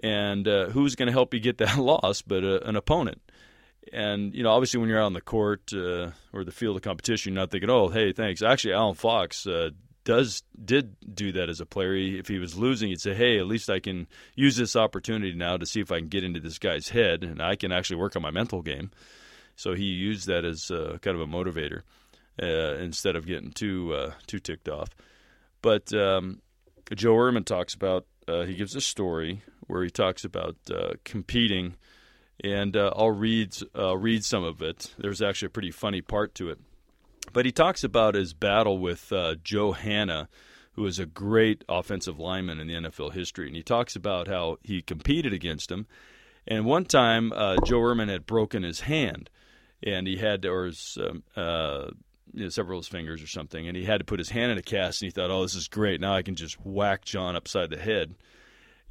[0.00, 3.20] And uh, who's going to help you get that loss but uh, an opponent?
[3.94, 6.82] And you know, obviously, when you're out on the court uh, or the field of
[6.82, 9.70] competition, you're not thinking, "Oh, hey, thanks." Actually, Allen Fox uh,
[10.02, 11.94] does did do that as a player.
[11.94, 15.32] He, if he was losing, he'd say, "Hey, at least I can use this opportunity
[15.32, 17.98] now to see if I can get into this guy's head, and I can actually
[17.98, 18.90] work on my mental game."
[19.54, 21.82] So he used that as uh, kind of a motivator
[22.42, 24.88] uh, instead of getting too uh, too ticked off.
[25.62, 26.42] But um,
[26.94, 30.56] Joe Ehrmann talks about, uh, he gives a story where he talks about
[31.04, 31.76] competing,
[32.42, 34.92] and uh, I'll read, uh, read some of it.
[34.98, 36.58] There's actually a pretty funny part to it.
[37.32, 40.28] But he talks about his battle with uh, Joe Hannah,
[40.72, 43.46] who is a great offensive lineman in the NFL history.
[43.46, 45.86] And he talks about how he competed against him.
[46.46, 49.30] And one time, uh, Joe Ehrmann had broken his hand,
[49.82, 51.90] and he had, or his, um, uh,
[52.34, 54.52] you know, several of his fingers or something, and he had to put his hand
[54.52, 56.00] in a cast, and he thought, "Oh, this is great!
[56.00, 58.14] Now I can just whack John upside the head."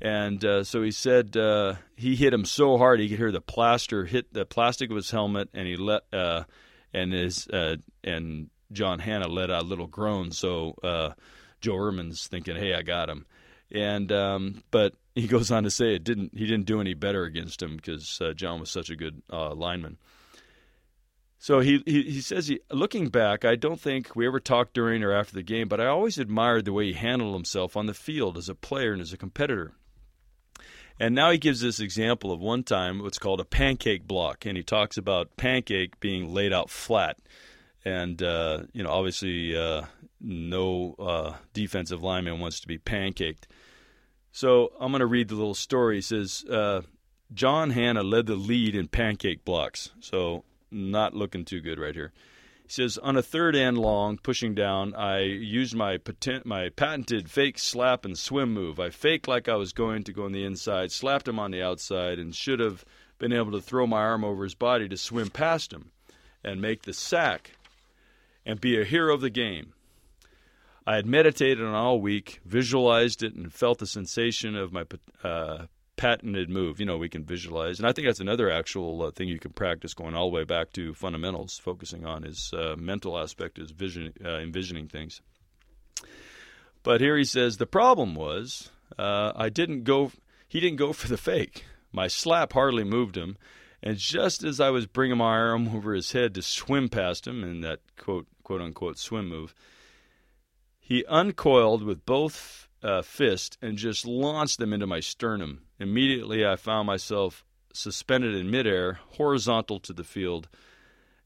[0.03, 3.39] And uh, so he said uh, he hit him so hard he could hear the
[3.39, 6.43] plaster hit the plastic of his helmet, and he let uh,
[6.93, 10.31] and his uh, and John Hannah let out a little groan.
[10.31, 11.11] So uh,
[11.61, 13.25] Joe Ehrmann's thinking, "Hey, I got him."
[13.71, 16.37] And um, but he goes on to say it didn't.
[16.37, 19.97] He didn't do any better against him because uh, John was such a good lineman.
[21.37, 25.03] So he, he, he says, he, looking back, I don't think we ever talked during
[25.03, 27.93] or after the game, but I always admired the way he handled himself on the
[27.93, 29.73] field as a player and as a competitor.
[30.99, 34.55] And now he gives this example of one time what's called a pancake block, and
[34.55, 37.17] he talks about pancake being laid out flat.
[37.83, 39.83] And, uh, you know, obviously uh,
[40.21, 43.47] no uh, defensive lineman wants to be pancaked.
[44.31, 45.95] So I'm going to read the little story.
[45.97, 46.81] He says, uh,
[47.33, 49.91] John Hannah led the lead in pancake blocks.
[49.99, 52.13] So not looking too good right here.
[52.73, 57.59] Says, on a third and long, pushing down, I used my patent, my patented fake
[57.59, 58.79] slap and swim move.
[58.79, 61.61] I faked like I was going to go on the inside, slapped him on the
[61.61, 62.83] outside, and should have
[63.19, 65.91] been able to throw my arm over his body to swim past him
[66.43, 67.51] and make the sack
[68.43, 69.73] and be a hero of the game.
[70.87, 74.85] I had meditated on all week, visualized it, and felt the sensation of my
[75.23, 76.79] uh, patented move.
[76.79, 79.51] You know, we can visualize, and I think that's another actual uh, thing you can
[79.51, 83.71] practice going all the way back to fundamentals, focusing on his uh, mental aspect, is
[83.71, 85.21] vision, uh, envisioning things.
[86.83, 90.11] But here he says the problem was uh, I didn't go.
[90.47, 91.65] He didn't go for the fake.
[91.91, 93.37] My slap hardly moved him,
[93.81, 97.43] and just as I was bringing my arm over his head to swim past him
[97.43, 99.53] in that quote quote unquote swim move,
[100.79, 103.01] he uncoiled with both uh,
[103.61, 105.61] and just launched them into my sternum.
[105.83, 110.47] Immediately, I found myself suspended in midair, horizontal to the field.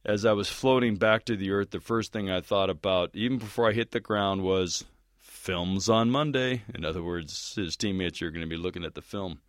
[0.04, 3.38] As I was floating back to the earth, the first thing I thought about, even
[3.38, 4.84] before I hit the ground, was
[5.20, 6.64] films on Monday.
[6.74, 9.42] In other words, his teammates are going to be looking at the film.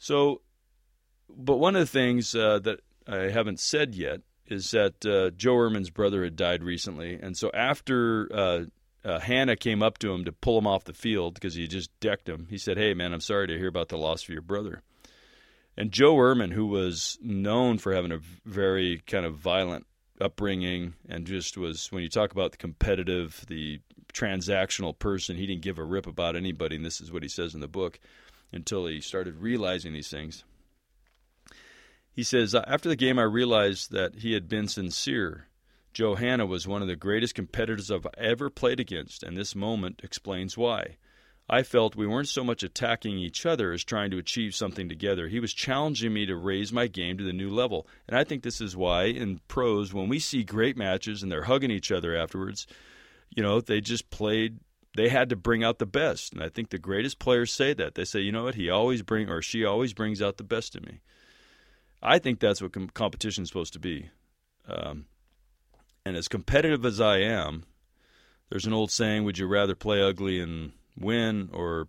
[0.00, 0.42] So,
[1.28, 5.54] but one of the things uh, that I haven't said yet is that uh, Joe
[5.54, 8.64] Ehrmann's brother had died recently, and so after uh,
[9.06, 11.90] uh, Hannah came up to him to pull him off the field because he just
[12.00, 12.48] decked him.
[12.50, 14.82] He said, "Hey, man, I'm sorry to hear about the loss of your brother."
[15.76, 19.86] And Joe Ehrmann, who was known for having a very kind of violent
[20.20, 23.80] upbringing and just was when you talk about the competitive, the
[24.12, 25.36] transactional person.
[25.36, 27.68] He didn't give a rip about anybody, and this is what he says in the
[27.68, 28.00] book
[28.52, 30.44] until he started realizing these things.
[32.12, 35.48] He says, After the game, I realized that he had been sincere.
[35.96, 40.02] Joe Hannah was one of the greatest competitors I've ever played against, and this moment
[40.04, 40.98] explains why.
[41.48, 45.26] I felt we weren't so much attacking each other as trying to achieve something together.
[45.26, 47.88] He was challenging me to raise my game to the new level.
[48.06, 51.44] And I think this is why in pros, when we see great matches and they're
[51.44, 52.66] hugging each other afterwards,
[53.30, 54.58] you know, they just played
[54.98, 56.34] they had to bring out the best.
[56.34, 57.94] And I think the greatest players say that.
[57.94, 60.76] They say, you know what, he always bring or she always brings out the best
[60.76, 61.00] in me.
[62.02, 64.10] I think that's what com- competition is supposed to be.
[64.68, 65.06] Um,
[66.06, 67.64] and as competitive as I am,
[68.48, 71.88] there's an old saying: Would you rather play ugly and win or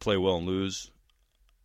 [0.00, 0.90] play well and lose?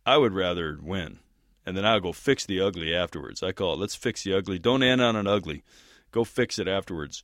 [0.06, 1.18] I would rather win,
[1.66, 3.42] and then I'll go fix the ugly afterwards.
[3.42, 4.58] I call it let's fix the ugly.
[4.58, 5.62] Don't end on an ugly.
[6.10, 7.22] Go fix it afterwards.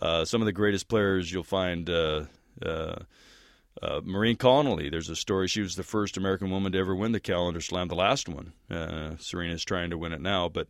[0.00, 1.88] Uh, some of the greatest players you'll find.
[1.88, 2.24] Uh,
[2.60, 2.96] uh,
[3.80, 5.46] uh, Maureen Connolly, there's a story.
[5.46, 8.52] She was the first American woman to ever win the calendar slam, the last one.
[8.70, 10.68] Uh, Serena's trying to win it now, but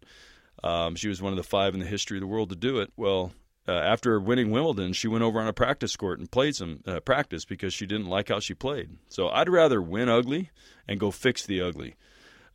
[0.62, 2.78] um, she was one of the five in the history of the world to do
[2.78, 2.92] it.
[2.96, 3.32] Well,
[3.66, 7.00] uh, after winning Wimbledon, she went over on a practice court and played some uh,
[7.00, 8.90] practice because she didn't like how she played.
[9.08, 10.50] So I'd rather win ugly
[10.88, 11.94] and go fix the ugly.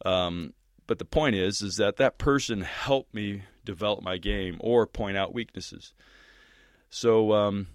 [0.06, 0.54] Um,
[0.86, 5.18] but the point is, is that that person helped me develop my game or point
[5.18, 5.94] out weaknesses.
[6.90, 7.68] So um,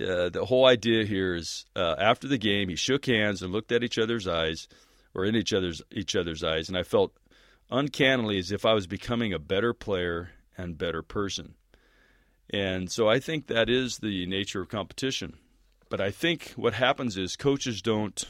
[0.00, 3.72] uh, the whole idea here is, uh, after the game, he shook hands and looked
[3.72, 4.68] at each other's eyes,
[5.14, 7.12] or in each other's each other's eyes, and I felt
[7.70, 11.54] uncannily as if I was becoming a better player and better person.
[12.50, 15.34] And so I think that is the nature of competition.
[15.90, 18.24] But I think what happens is coaches don't,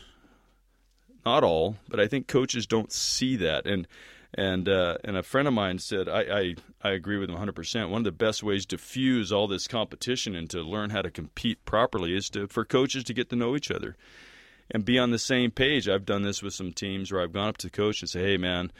[1.24, 3.66] not all, but I think coaches don't see that.
[3.66, 3.86] And
[4.34, 7.88] and uh, and a friend of mine said, I, I, I agree with him 100%.
[7.88, 11.10] One of the best ways to fuse all this competition and to learn how to
[11.10, 13.96] compete properly is to for coaches to get to know each other
[14.70, 15.88] and be on the same page.
[15.88, 18.20] I've done this with some teams where I've gone up to the coach and say,
[18.20, 18.70] hey, man,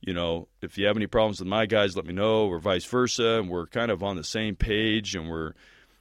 [0.00, 2.84] you know, if you have any problems with my guys, let me know, or vice
[2.84, 3.38] versa.
[3.40, 5.52] And we're kind of on the same page, and we're,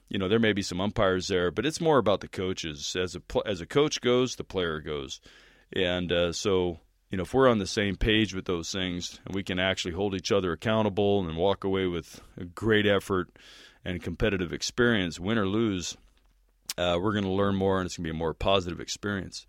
[0.07, 2.95] you know, there may be some umpires there, but it's more about the coaches.
[2.95, 5.19] As a as a coach goes, the player goes,
[5.73, 6.79] and uh, so
[7.09, 9.93] you know, if we're on the same page with those things, and we can actually
[9.93, 13.29] hold each other accountable and walk away with a great effort
[13.83, 15.97] and competitive experience, win or lose,
[16.77, 19.47] uh, we're going to learn more, and it's going to be a more positive experience.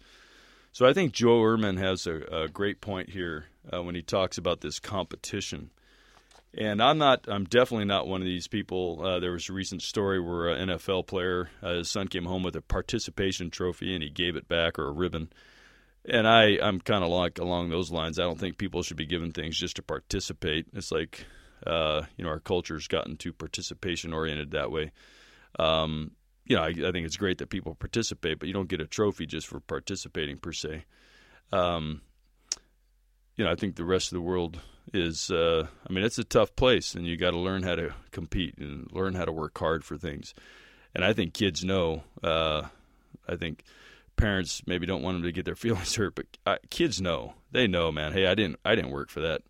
[0.73, 4.39] So I think Joe Ehrmann has a, a great point here uh, when he talks
[4.39, 5.71] about this competition.
[6.53, 7.27] And I'm not.
[7.29, 9.05] I'm definitely not one of these people.
[9.05, 12.43] Uh, there was a recent story where an NFL player, uh, his son came home
[12.43, 15.31] with a participation trophy, and he gave it back or a ribbon.
[16.05, 18.19] And I, I'm kind of like along those lines.
[18.19, 20.67] I don't think people should be given things just to participate.
[20.73, 21.25] It's like,
[21.65, 24.93] uh, you know, our culture's gotten too participation oriented that way.
[25.59, 26.13] Um,
[26.47, 28.87] you know, I, I, think it's great that people participate, but you don't get a
[28.87, 30.85] trophy just for participating per se.
[31.53, 32.01] Um,
[33.41, 34.61] you know, I think the rest of the world
[34.93, 35.31] is.
[35.31, 38.59] Uh, I mean, it's a tough place, and you got to learn how to compete
[38.59, 40.35] and learn how to work hard for things.
[40.95, 42.03] And I think kids know.
[42.23, 42.65] Uh,
[43.27, 43.65] I think
[44.17, 47.33] parents maybe don't want them to get their feelings hurt, but uh, kids know.
[47.51, 48.13] They know, man.
[48.13, 48.61] Hey, I didn't.
[48.63, 49.41] I didn't work for that.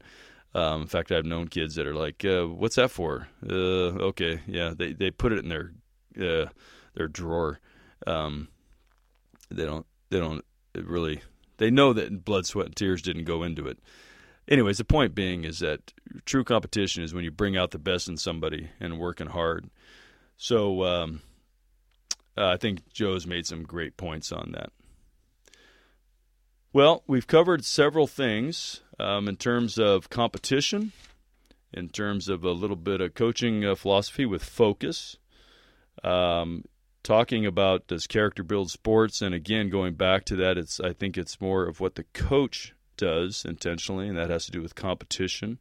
[0.55, 4.39] Um, in fact, I've known kids that are like, uh, "What's that for?" Uh, okay,
[4.47, 4.73] yeah.
[4.73, 5.73] They they put it in their
[6.17, 6.49] uh,
[6.95, 7.59] their drawer.
[8.07, 8.47] Um,
[9.51, 9.87] they don't.
[10.11, 10.45] They don't
[10.77, 11.23] really
[11.61, 13.79] they know that blood, sweat, and tears didn't go into it.
[14.49, 15.93] Anyways, the point being is that
[16.25, 19.69] true competition is when you bring out the best in somebody and working hard.
[20.39, 21.21] So um,
[22.37, 24.71] uh, I think Joe's made some great points on that.
[26.73, 30.93] Well, we've covered several things um, in terms of competition,
[31.75, 35.19] in terms of a little bit of coaching uh, philosophy with focus,
[36.03, 36.65] um,
[37.03, 41.17] talking about does character build sports, and again going back to that, it's I think
[41.17, 45.59] it's more of what the coach does intentionally, and that has to do with competition,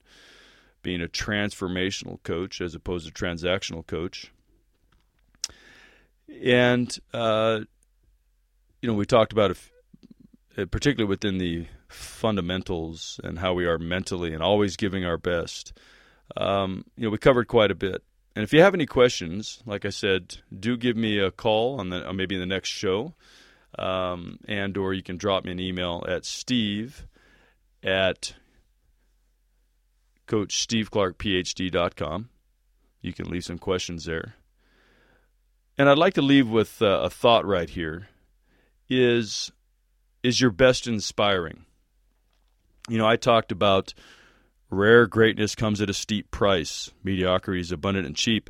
[0.81, 4.31] being a transformational coach as opposed to transactional coach.
[6.43, 7.61] And uh,
[8.81, 9.71] you know, we talked about if,
[10.57, 15.73] uh, particularly within the fundamentals and how we are mentally and always giving our best.
[16.37, 18.03] Um, you know, we covered quite a bit.
[18.39, 21.89] And if you have any questions, like I said, do give me a call on
[21.89, 23.13] the maybe in the next show,
[23.77, 27.05] um, and or you can drop me an email at steve
[27.83, 28.35] at
[30.29, 32.29] coachsteveclarkphd.com.
[33.01, 34.35] You can leave some questions there.
[35.77, 38.07] And I'd like to leave with uh, a thought right here
[38.87, 39.51] is
[40.23, 41.65] is your best inspiring?
[42.87, 43.93] You know, I talked about
[44.69, 46.91] Rare greatness comes at a steep price.
[47.03, 48.49] Mediocrity is abundant and cheap.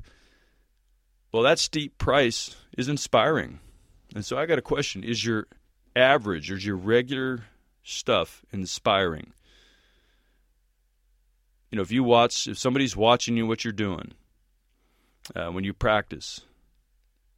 [1.32, 3.60] Well, that steep price is inspiring.
[4.16, 5.48] And so I got a question Is your
[5.96, 7.46] average, is your regular
[7.84, 9.34] stuff inspiring?
[11.72, 14.14] You know, if you watch, if somebody's watching you, what you're doing,
[15.36, 16.42] uh, when you practice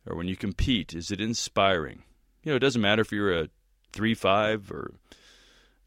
[0.07, 2.03] or when you compete, is it inspiring?
[2.43, 3.49] You know, it doesn't matter if you're a
[3.91, 4.93] 3 5 or,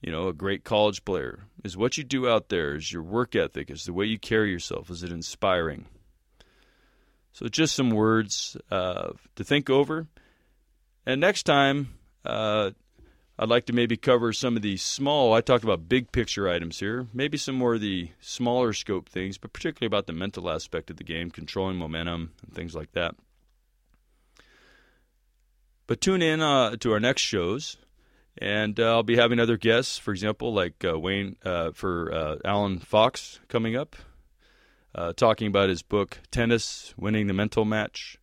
[0.05, 1.45] you know, a great college player.
[1.65, 4.51] Is what you do out there, is your work ethic, is the way you carry
[4.51, 5.87] yourself, is it inspiring?
[7.33, 10.07] So, just some words uh, to think over.
[11.07, 12.73] And next time, uh,
[13.39, 16.81] I'd like to maybe cover some of the small, I talked about big picture items
[16.81, 20.91] here, maybe some more of the smaller scope things, but particularly about the mental aspect
[20.91, 23.15] of the game, controlling momentum, and things like that.
[25.87, 27.79] But tune in uh, to our next shows,
[28.39, 32.37] and uh, I'll be having other guests, for example, like uh, Wayne, uh, for uh,
[32.45, 33.97] Allen Fox coming up
[34.95, 38.17] uh, talking about his book, Tennis Winning the Mental Match.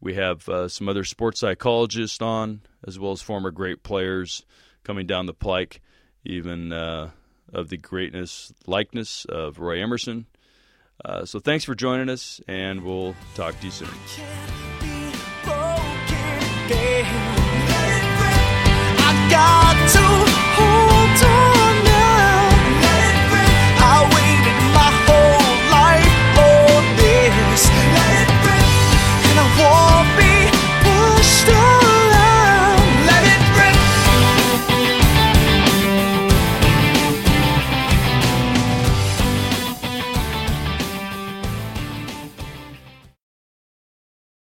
[0.00, 4.46] We have uh, some other sports psychologists on, as well as former great players
[4.84, 5.82] coming down the pike,
[6.24, 10.26] even of the greatness, likeness of Roy Emerson.
[11.24, 13.88] So thanks for joining us, and we'll talk to you soon.
[19.30, 20.47] Got to